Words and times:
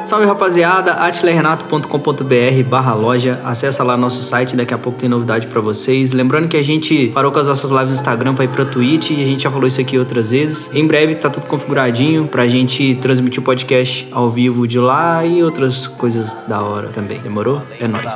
Salve 0.00 0.24
rapaziada, 0.24 0.94
atilerenato.com.br 0.94 2.62
barra 2.66 2.94
loja, 2.94 3.38
acessa 3.44 3.84
lá 3.84 3.94
nosso 3.94 4.22
site, 4.22 4.56
daqui 4.56 4.72
a 4.72 4.78
pouco 4.78 4.98
tem 4.98 5.06
novidade 5.08 5.46
para 5.46 5.60
vocês. 5.60 6.12
Lembrando 6.12 6.48
que 6.48 6.56
a 6.56 6.64
gente 6.64 7.08
parou 7.08 7.30
com 7.30 7.38
as 7.38 7.46
nossas 7.46 7.70
lives 7.70 7.88
no 7.88 7.92
Instagram 7.92 8.34
para 8.34 8.44
ir 8.46 8.48
pra 8.48 8.64
Twitch 8.64 9.10
e 9.10 9.22
a 9.22 9.26
gente 9.26 9.42
já 9.42 9.50
falou 9.50 9.66
isso 9.66 9.82
aqui 9.82 9.98
outras 9.98 10.30
vezes. 10.30 10.74
Em 10.74 10.86
breve 10.86 11.14
tá 11.16 11.28
tudo 11.28 11.46
configuradinho 11.46 12.26
pra 12.26 12.48
gente 12.48 12.94
transmitir 12.96 13.40
o 13.40 13.44
podcast 13.44 14.08
ao 14.10 14.30
vivo 14.30 14.66
de 14.66 14.78
lá 14.78 15.26
e 15.26 15.44
outras 15.44 15.86
coisas 15.86 16.34
da 16.48 16.62
hora 16.62 16.88
também. 16.88 17.20
Demorou? 17.20 17.60
É 17.78 17.86
nóis. 17.86 18.14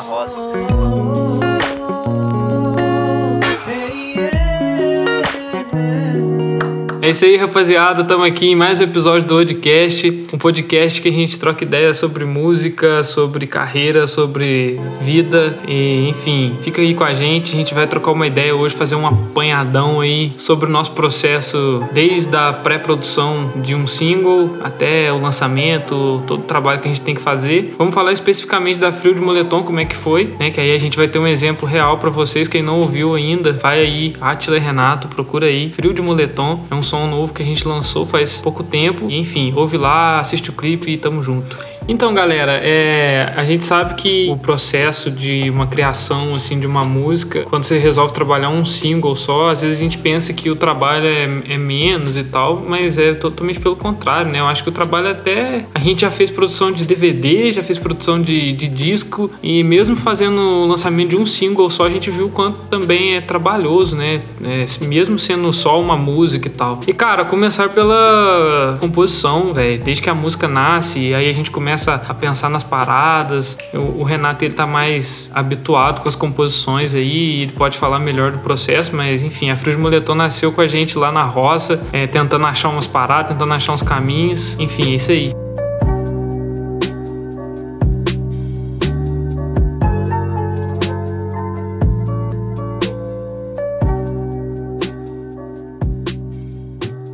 É 7.07 7.11
isso 7.11 7.25
aí, 7.25 7.37
rapaziada. 7.37 8.03
Estamos 8.03 8.27
aqui 8.27 8.49
em 8.49 8.57
mais 8.57 8.81
um 8.81 8.83
episódio 8.83 9.29
do 9.29 9.37
podcast. 9.37 10.27
Um 10.33 10.39
podcast 10.39 11.01
que 11.01 11.09
a 11.09 11.13
gente 11.13 11.39
troca 11.39 11.63
ideias 11.63 11.99
sobre 11.99 12.25
música, 12.25 13.05
sobre 13.05 13.47
carreira, 13.47 14.09
sobre 14.09 14.81
vida. 15.01 15.57
E, 15.69 16.09
enfim, 16.09 16.57
fica 16.63 16.83
aí 16.83 16.95
com 16.97 17.05
a 17.05 17.15
gente. 17.15 17.55
A 17.55 17.57
gente 17.57 17.73
vai 17.73 17.87
trocar 17.87 18.11
uma 18.11 18.27
ideia 18.27 18.57
hoje, 18.57 18.75
fazer 18.75 18.97
um 18.97 19.07
apanhadão 19.07 20.01
aí 20.01 20.33
sobre 20.37 20.67
o 20.67 20.69
nosso 20.69 20.91
processo, 20.91 21.81
desde 21.93 22.35
a 22.35 22.53
pré-produção 22.53 23.53
de 23.63 23.73
um 23.73 23.87
single 23.87 24.57
até 24.61 25.13
o 25.13 25.21
lançamento, 25.21 26.21
todo 26.27 26.41
o 26.41 26.43
trabalho 26.43 26.81
que 26.81 26.89
a 26.89 26.93
gente 26.93 27.03
tem 27.03 27.15
que 27.15 27.23
fazer. 27.23 27.73
Vamos 27.79 27.95
falar 27.95 28.11
especificamente 28.11 28.81
da 28.81 28.91
Frio 28.91 29.15
de 29.15 29.21
Moletom, 29.21 29.63
como 29.63 29.79
é 29.79 29.85
que 29.85 29.95
foi, 29.95 30.35
né? 30.41 30.51
Que 30.51 30.61
aí 30.61 30.75
a 30.75 30.81
gente 30.81 30.97
vai 30.97 31.07
ter 31.07 31.21
um 31.21 31.27
exemplo 31.29 31.69
real 31.69 31.99
para 31.99 32.11
vocês. 32.11 32.49
Quem 32.49 32.65
não 32.65 32.81
ouviu 32.81 33.15
ainda, 33.15 33.53
vai 33.53 33.79
aí, 33.79 34.17
Atila 34.21 34.59
Renato, 34.59 35.07
procura 35.07 35.47
aí. 35.47 35.71
Frio 35.71 35.95
de 35.95 36.03
Moletom 36.03 36.65
é 36.69 36.75
um 36.75 36.83
som 36.83 36.96
som 36.97 37.07
novo 37.07 37.35
que 37.35 37.43
a 37.43 37.45
gente 37.45 37.69
lançou 37.69 38.07
faz 38.07 38.41
pouco 38.41 38.65
tempo. 38.65 39.11
E, 39.11 39.19
enfim, 39.19 39.53
ouve 39.55 39.77
lá, 39.77 40.19
assiste 40.19 40.49
o 40.49 40.53
clipe 40.53 40.91
e 40.91 40.97
tamo 40.97 41.23
junto. 41.23 41.59
Então, 41.89 42.13
galera, 42.13 42.53
é, 42.53 43.33
a 43.37 43.45
gente 43.45 43.65
sabe 43.65 43.95
que 43.95 44.29
o 44.29 44.37
processo 44.37 45.09
de 45.09 45.49
uma 45.49 45.69
criação 45.69 46.35
assim 46.35 46.59
de 46.59 46.67
uma 46.67 46.85
música, 46.85 47.43
quando 47.43 47.65
você 47.65 47.79
resolve 47.79 48.13
trabalhar 48.13 48.49
um 48.49 48.65
single 48.65 49.15
só, 49.15 49.51
às 49.51 49.63
vezes 49.63 49.79
a 49.79 49.81
gente 49.81 49.99
pensa 49.99 50.33
que 50.33 50.51
o 50.51 50.57
trabalho 50.57 51.07
é, 51.07 51.29
é 51.49 51.57
menos 51.57 52.17
e 52.17 52.25
tal, 52.25 52.65
mas 52.67 52.99
é 52.99 53.15
totalmente 53.15 53.61
pelo 53.61 53.77
contrário, 53.77 54.33
né? 54.33 54.41
Eu 54.41 54.47
acho 54.47 54.65
que 54.65 54.69
o 54.69 54.73
trabalho 54.73 55.09
até 55.11 55.65
a 55.73 55.79
gente 55.79 56.01
já 56.01 56.11
fez 56.11 56.29
produção 56.29 56.73
de 56.73 56.85
DVD, 56.85 57.53
já 57.53 57.63
fez 57.63 57.79
produção 57.79 58.21
de, 58.21 58.53
de 58.53 58.67
disco 58.67 59.31
e 59.41 59.63
mesmo 59.63 59.95
fazendo 59.95 60.41
o 60.41 60.67
lançamento 60.67 61.11
de 61.11 61.17
um 61.17 61.25
single 61.25 61.71
só, 61.71 61.87
a 61.87 61.91
gente 61.91 62.11
viu 62.11 62.27
o 62.27 62.31
quanto 62.31 62.63
também 62.63 63.15
é 63.15 63.21
trabalhoso, 63.21 63.95
né? 63.95 64.23
É, 64.45 64.67
mesmo 64.87 65.19
sendo 65.21 65.53
só 65.53 65.81
uma 65.81 65.97
música 65.97 66.49
e 66.49 66.51
tal. 66.51 66.81
E 66.87 66.93
cara, 66.93 67.25
começar 67.25 67.69
pela 67.69 68.77
composição, 68.81 69.55
velho, 69.55 69.81
desde 69.85 70.03
que 70.03 70.11
a 70.11 70.15
música 70.15 70.49
nasce, 70.49 71.15
aí 71.15 71.31
a 71.31 71.33
gente 71.33 71.51
começa 71.51 71.76
começa 71.77 71.95
a 72.09 72.15
pensar 72.15 72.49
nas 72.49 72.63
paradas. 72.63 73.59
O, 73.75 74.03
Renato 74.03 74.43
ele 74.43 74.55
tá 74.55 74.67
mais 74.67 75.31
habituado 75.35 76.01
com 76.01 76.09
as 76.09 76.15
composições 76.15 76.95
aí, 76.95 77.43
ele 77.43 77.53
pode 77.53 77.77
falar 77.77 77.99
melhor 77.99 78.33
do 78.33 78.39
processo, 78.39 78.97
mas 78.97 79.23
enfim, 79.23 79.51
a 79.51 79.55
de 79.55 79.77
Moletom 79.77 80.15
nasceu 80.15 80.51
com 80.53 80.63
a 80.63 80.67
gente 80.67 80.97
lá 80.97 81.13
na 81.13 81.25
roça, 81.25 81.79
é, 81.93 82.07
tentando 82.07 82.47
achar 82.47 82.71
umas 82.71 82.87
paradas, 82.87 83.33
tentando 83.33 83.53
achar 83.53 83.75
uns 83.75 83.83
caminhos, 83.83 84.59
enfim, 84.59 84.93
é 84.93 84.97
isso 84.97 85.13
aí. 85.13 85.33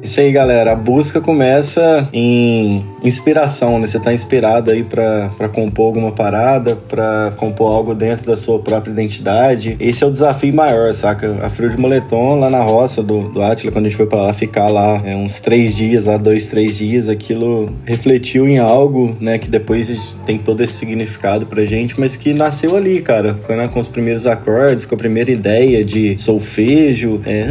Isso 0.02 0.20
aí, 0.20 0.30
galera. 0.30 0.72
A 0.72 0.76
busca 0.76 1.22
começa 1.22 2.06
em 2.12 2.91
inspiração, 3.02 3.78
né? 3.78 3.86
Você 3.86 3.98
tá 3.98 4.12
inspirado 4.12 4.70
aí 4.70 4.84
para 4.84 5.48
compor 5.52 5.86
alguma 5.86 6.12
parada, 6.12 6.76
para 6.76 7.32
compor 7.36 7.72
algo 7.72 7.94
dentro 7.94 8.26
da 8.26 8.36
sua 8.36 8.58
própria 8.58 8.92
identidade. 8.92 9.76
Esse 9.80 10.04
é 10.04 10.06
o 10.06 10.10
desafio 10.10 10.54
maior, 10.54 10.92
saca? 10.94 11.38
A 11.42 11.50
Frio 11.50 11.70
de 11.70 11.76
Moletom, 11.76 12.38
lá 12.38 12.48
na 12.48 12.62
roça 12.62 13.02
do, 13.02 13.28
do 13.28 13.42
Atila, 13.42 13.72
quando 13.72 13.86
a 13.86 13.88
gente 13.88 13.96
foi 13.96 14.06
para 14.06 14.22
lá 14.22 14.32
ficar 14.32 14.68
lá 14.68 15.02
é, 15.04 15.16
uns 15.16 15.40
três 15.40 15.74
dias, 15.74 16.06
lá 16.06 16.16
dois, 16.16 16.46
três 16.46 16.76
dias, 16.78 17.08
aquilo 17.08 17.72
refletiu 17.84 18.46
em 18.46 18.58
algo, 18.58 19.16
né? 19.20 19.38
Que 19.38 19.48
depois 19.48 20.14
tem 20.24 20.38
todo 20.38 20.62
esse 20.62 20.74
significado 20.74 21.46
pra 21.46 21.64
gente, 21.64 21.98
mas 21.98 22.14
que 22.16 22.32
nasceu 22.32 22.76
ali, 22.76 23.00
cara. 23.00 23.34
Com, 23.34 23.68
com 23.68 23.80
os 23.80 23.88
primeiros 23.88 24.26
acordes, 24.26 24.84
com 24.84 24.94
a 24.94 24.98
primeira 24.98 25.30
ideia 25.30 25.84
de 25.84 26.16
solfejo. 26.18 27.20
É... 27.26 27.46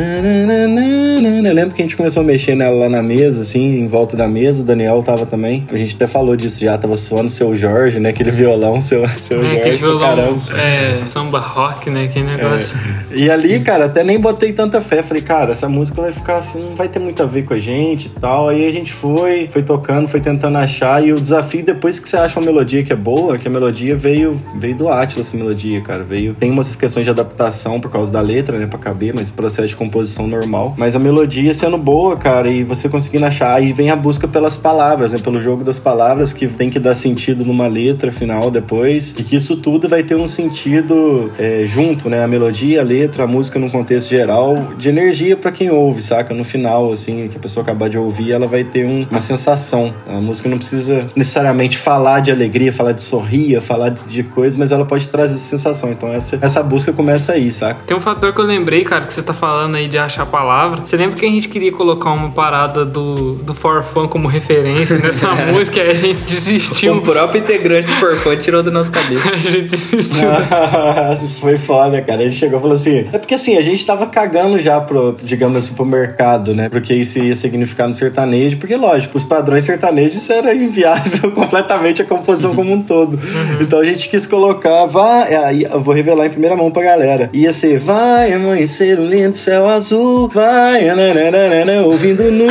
Eu 1.44 1.54
lembro 1.54 1.76
que 1.76 1.82
a 1.82 1.86
gente 1.86 1.98
começou 1.98 2.22
a 2.22 2.26
mexer 2.26 2.56
nela 2.56 2.76
lá 2.76 2.90
na 2.90 3.04
mesa, 3.04 3.42
assim, 3.42 3.80
em 3.80 3.88
volta 3.88 4.16
da 4.16 4.28
mesa. 4.28 4.62
O 4.62 4.66
Daniel 4.66 5.02
tava 5.04 5.26
também. 5.26 5.41
A 5.48 5.78
gente 5.78 5.96
até 5.96 6.08
falou 6.08 6.36
disso 6.36 6.64
já, 6.64 6.78
tava 6.78 6.98
suando 6.98 7.30
seu 7.30 7.56
Jorge, 7.56 8.00
né? 8.00 8.10
Aquele 8.10 8.32
violão, 8.32 8.82
seu, 8.82 9.08
seu 9.20 9.40
é, 9.40 9.42
Jorge. 9.42 9.58
Aquele 9.58 9.78
violão, 9.78 10.00
caramba. 10.00 10.58
é, 10.58 11.04
samba 11.08 11.40
rock, 11.40 11.90
né? 11.90 12.06
Aquele 12.06 12.26
negócio. 12.26 12.78
É. 13.12 13.16
E 13.16 13.30
ali, 13.30 13.60
cara, 13.60 13.86
até 13.86 14.04
nem 14.04 14.20
botei 14.20 14.52
tanta 14.52 14.82
fé. 14.82 15.04
Falei, 15.04 15.22
cara, 15.22 15.52
essa 15.52 15.70
música 15.70 16.02
vai 16.02 16.12
ficar 16.12 16.38
assim, 16.38 16.62
não 16.62 16.76
vai 16.76 16.88
ter 16.88 17.00
muito 17.00 17.22
a 17.22 17.26
ver 17.26 17.44
com 17.44 17.54
a 17.54 17.60
gente 17.60 18.08
e 18.08 18.20
tal. 18.20 18.50
Aí 18.50 18.68
a 18.68 18.72
gente 18.72 18.92
foi, 18.92 19.48
foi 19.52 19.64
tocando, 19.64 20.08
foi 20.08 20.20
tentando 20.20 20.58
achar. 20.58 21.06
E 21.06 21.14
o 21.14 21.20
desafio, 21.20 21.64
depois 21.64 22.00
que 22.00 22.10
você 22.10 22.18
acha 22.18 22.40
uma 22.40 22.46
melodia 22.46 22.84
que 22.84 22.92
é 22.92 22.96
boa, 22.96 23.38
que 23.38 23.48
a 23.48 23.52
melodia 23.52 23.96
veio, 23.96 24.40
veio 24.56 24.76
do 24.76 24.90
Atlas, 24.90 25.28
essa 25.28 25.38
melodia, 25.38 25.80
cara. 25.82 26.04
Veio. 26.04 26.34
Tem 26.34 26.50
umas 26.50 26.76
questões 26.76 27.06
de 27.06 27.10
adaptação 27.10 27.80
por 27.80 27.92
causa 27.92 28.12
da 28.12 28.22
letra, 28.22 28.58
né? 28.58 28.66
Pra 28.66 28.80
caber, 28.80 29.14
mas 29.14 29.32
processo 29.32 29.68
de 29.68 29.76
composição 29.76 30.28
normal. 30.28 30.74
Mas 30.78 30.96
a 30.96 31.00
melodia 31.00 31.54
sendo 31.54 31.78
boa, 31.78 32.18
cara 32.18 32.42
cara, 32.42 32.50
e 32.50 32.64
você 32.64 32.90
conseguindo 32.90 33.26
achar. 33.26 33.56
Aí 33.56 33.74
vem 33.74 33.90
a 33.90 33.96
busca 33.96 34.28
pelas 34.28 34.56
palavras, 34.58 35.12
né? 35.12 35.20
Pelo 35.32 35.42
jogo 35.42 35.64
das 35.64 35.80
palavras 35.80 36.34
que 36.34 36.46
tem 36.46 36.70
que 36.70 36.78
dar 36.78 36.94
sentido 36.94 37.46
numa 37.46 37.66
letra 37.66 38.12
final 38.12 38.52
depois. 38.52 39.16
E 39.18 39.24
que 39.24 39.38
isso 39.38 39.56
tudo 39.56 39.88
vai 39.88 40.04
ter 40.04 40.16
um 40.16 40.28
sentido 40.28 41.32
é, 41.40 41.64
junto, 41.64 42.10
né? 42.10 42.22
A 42.22 42.28
melodia, 42.28 42.82
a 42.82 42.84
letra, 42.84 43.24
a 43.24 43.28
música 43.28 43.58
num 43.58 43.70
contexto 43.70 44.10
geral, 44.10 44.74
de 44.78 44.90
energia 44.90 45.38
para 45.38 45.50
quem 45.50 45.70
ouve, 45.70 46.02
saca? 46.02 46.34
No 46.34 46.44
final, 46.44 46.92
assim, 46.92 47.30
que 47.30 47.38
a 47.38 47.40
pessoa 47.40 47.64
acabar 47.64 47.88
de 47.90 47.98
ouvir, 47.98 48.34
ela 48.34 48.46
vai 48.46 48.66
ter 48.66 48.86
um, 48.86 49.08
uma 49.10 49.22
sensação. 49.22 49.94
A 50.06 50.20
música 50.20 50.50
não 50.50 50.58
precisa 50.58 51.10
necessariamente 51.16 51.78
falar 51.78 52.20
de 52.20 52.30
alegria, 52.30 52.74
falar 52.74 52.92
de 52.92 53.02
sorria, 53.02 53.62
falar 53.62 53.88
de, 53.88 54.04
de 54.04 54.24
coisas, 54.24 54.58
mas 54.58 54.70
ela 54.70 54.84
pode 54.84 55.08
trazer 55.08 55.36
essa 55.36 55.46
sensação. 55.46 55.94
Então 55.94 56.12
essa, 56.12 56.38
essa 56.42 56.62
busca 56.62 56.92
começa 56.92 57.32
aí, 57.32 57.54
saca? 57.54 57.86
Tem 57.88 57.96
um 57.96 58.02
fator 58.02 58.34
que 58.34 58.42
eu 58.42 58.46
lembrei, 58.46 58.84
cara, 58.84 59.06
que 59.06 59.14
você 59.14 59.24
tá 59.24 59.34
falando 59.34 59.76
aí 59.76 59.88
de 59.88 59.98
achar 59.98 60.24
a 60.24 60.26
palavra. 60.26 60.82
Você 60.86 60.98
lembra 60.98 61.16
que 61.16 61.26
a 61.26 61.30
gente 61.30 61.48
queria 61.48 61.72
colocar 61.72 62.12
uma 62.12 62.32
parada 62.32 62.84
do, 62.84 63.36
do 63.36 63.54
Forfun 63.54 64.10
como 64.10 64.28
referência 64.28 64.98
nessa 64.98 65.21
música 65.52 65.80
e 65.80 65.90
a 65.90 65.94
gente 65.94 66.22
desistiu. 66.24 66.98
O 66.98 67.02
próprio 67.02 67.40
integrante 67.40 67.88
do 67.88 67.94
Forfun 67.94 68.36
tirou 68.38 68.64
do 68.64 68.72
nosso 68.72 68.92
cabelo. 68.92 69.22
a 69.32 69.38
gente 69.38 69.70
desistiu. 69.70 70.28
Isso 71.14 71.42
foi 71.42 71.58
foda, 71.58 72.02
cara. 72.02 72.22
A 72.22 72.24
gente 72.26 72.38
chegou 72.38 72.60
e 72.60 72.62
falou 72.62 72.76
assim: 72.76 73.06
é 73.12 73.18
porque 73.18 73.36
assim, 73.36 73.58
a 73.58 73.62
gente 73.62 73.86
tava 73.86 74.08
cagando 74.08 74.60
já 74.60 74.80
pro, 74.80 75.16
digamos 75.22 75.58
assim, 75.58 75.74
pro 75.74 75.86
mercado, 75.86 76.54
né? 76.54 76.70
Porque 76.70 76.94
isso 76.94 77.20
ia 77.20 77.36
significar 77.36 77.88
no 77.88 77.94
sertanejo, 77.94 78.58
porque 78.58 78.76
lógico, 78.76 79.18
os 79.18 79.24
padrões 79.24 79.64
sertanejos 79.64 80.30
era 80.30 80.54
inviável 80.54 81.32
completamente 81.34 82.02
a 82.02 82.06
composição 82.06 82.56
como 82.56 82.74
um 82.74 82.82
todo. 82.82 83.14
Uhum. 83.14 83.62
Então 83.62 83.80
a 83.80 83.86
gente 83.86 84.10
quis 84.10 84.26
colocar, 84.26 84.86
vai, 84.86 85.36
aí 85.36 85.64
eu 85.64 85.80
vou 85.80 85.94
revelar 85.94 86.26
em 86.26 86.30
primeira 86.30 86.56
mão 86.56 86.72
pra 86.72 86.84
galera. 86.84 87.30
Ia 87.34 87.54
ser, 87.54 87.80
vai 87.80 88.34
amanhecer 88.34 89.00
um 89.00 89.06
lindo 89.06 89.36
céu 89.36 89.70
azul, 89.70 90.30
vai, 90.30 90.86
nananana, 90.86 91.82
ouvindo 91.84 92.24
nu. 92.32 92.48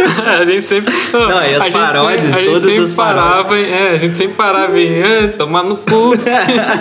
a 0.40 0.44
gente 0.44 0.66
sempre. 0.66 0.92
Não, 1.12 1.42
e 1.42 1.54
as 1.54 1.68
paródias, 1.68 2.32
sempre, 2.32 2.46
todas 2.46 2.78
as 2.78 2.94
parava, 2.94 3.58
é, 3.58 3.90
a 3.94 3.96
gente 3.96 4.16
sempre 4.16 4.34
parava 4.34 4.78
e 4.78 5.02
ah, 5.02 5.28
tomar 5.36 5.62
no 5.62 5.76
cu. 5.76 6.12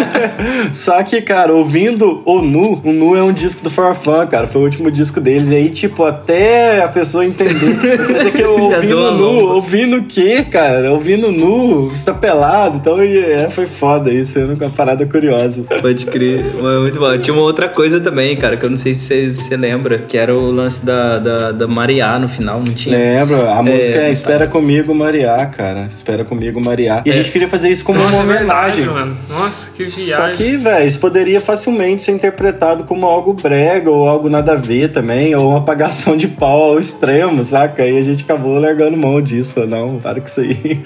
Só 0.74 1.02
que, 1.04 1.22
cara, 1.22 1.54
ouvindo 1.54 2.22
o 2.26 2.42
Nu, 2.42 2.82
o 2.84 2.92
Nu 2.92 3.16
é 3.16 3.24
um 3.24 3.34
disco 3.34 3.64
do 3.64 3.70
Forfã, 3.70 4.26
cara. 4.26 4.48
Foi 4.48 4.62
o 4.62 4.64
último 4.64 4.92
disco 4.92 5.20
deles. 5.20 5.50
E 5.50 5.56
aí, 5.56 5.70
tipo, 5.70 6.04
até 6.04 6.84
a 6.84 6.88
pessoa 6.88 7.26
entender. 7.26 7.78
Mas 8.12 8.26
é 8.26 8.32
que 8.32 8.42
eu 8.42 8.58
ouvindo 8.60 9.12
Nu, 9.12 9.56
ouvindo 9.56 9.98
o 9.98 10.04
quê, 10.04 10.46
cara? 10.50 10.92
Ouvindo 10.92 11.32
Nu, 11.32 11.92
está 11.92 12.14
pelado. 12.14 12.78
Então, 12.78 13.00
é, 13.02 13.50
foi 13.50 13.68
foda 13.68 14.12
isso. 14.12 14.34
Foi 14.34 14.44
uma 14.44 14.70
parada 14.70 15.06
curiosa. 15.06 15.64
Pode 15.82 16.06
crer. 16.06 16.54
Muito 16.82 17.00
bom. 17.00 17.18
Tinha 17.18 17.34
uma 17.34 17.44
outra 17.44 17.68
coisa 17.68 18.00
também, 18.00 18.36
cara, 18.36 18.58
que 18.58 18.66
eu 18.66 18.70
não 18.70 18.78
sei 18.78 18.94
se 18.94 19.34
você 19.34 19.58
lembra, 19.58 19.98
que 20.00 20.18
era 20.18 20.36
o 20.36 20.52
lance 20.52 20.86
da, 20.86 21.18
da, 21.18 21.52
da 21.52 21.68
Mariá 21.68 22.18
no 22.20 22.30
final, 22.30 22.62
não 22.66 22.74
tinha? 22.74 22.98
Lembro, 23.10 23.50
a 23.50 23.64
música 23.64 23.98
é, 23.98 24.08
é 24.08 24.12
Espera 24.12 24.46
tá. 24.46 24.52
Comigo 24.52 24.94
Mariá, 24.94 25.44
cara. 25.48 25.88
Espera 25.90 26.24
Comigo 26.24 26.64
Mariá. 26.64 27.02
E 27.04 27.10
é. 27.10 27.14
a 27.14 27.16
gente 27.16 27.32
queria 27.32 27.48
fazer 27.48 27.70
isso 27.70 27.84
como 27.84 28.00
Nossa, 28.00 28.14
uma 28.14 28.22
homenagem. 28.22 28.84
É 28.84 28.88
verdade, 28.88 29.18
Nossa, 29.28 29.72
que 29.72 29.84
viagem. 29.84 30.16
Só 30.16 30.30
que, 30.32 30.58
velho, 30.58 30.88
isso 30.88 31.00
poderia 31.00 31.42
facilmente 31.42 32.04
ser 32.04 32.12
interpretado 32.12 32.84
como 32.84 33.08
algo 33.08 33.34
brega 33.34 33.90
ou 33.90 34.08
algo 34.08 34.30
nada 34.30 34.54
a 34.54 34.56
ver 34.56 34.92
também, 34.92 35.34
ou 35.36 35.50
uma 35.50 35.58
apagação 35.58 36.16
de 36.16 36.28
pau 36.28 36.64
ao 36.64 36.80
extremo, 36.80 37.44
saca? 37.44 37.86
E 37.86 37.98
a 37.98 38.04
gente 38.04 38.24
acabou 38.24 38.60
largando 38.60 38.96
mão 38.96 39.20
disso. 39.22 39.54
Falou, 39.54 39.70
não, 39.70 40.00
para 40.00 40.22
com 40.22 40.28
isso 40.28 40.42
aí. 40.42 40.82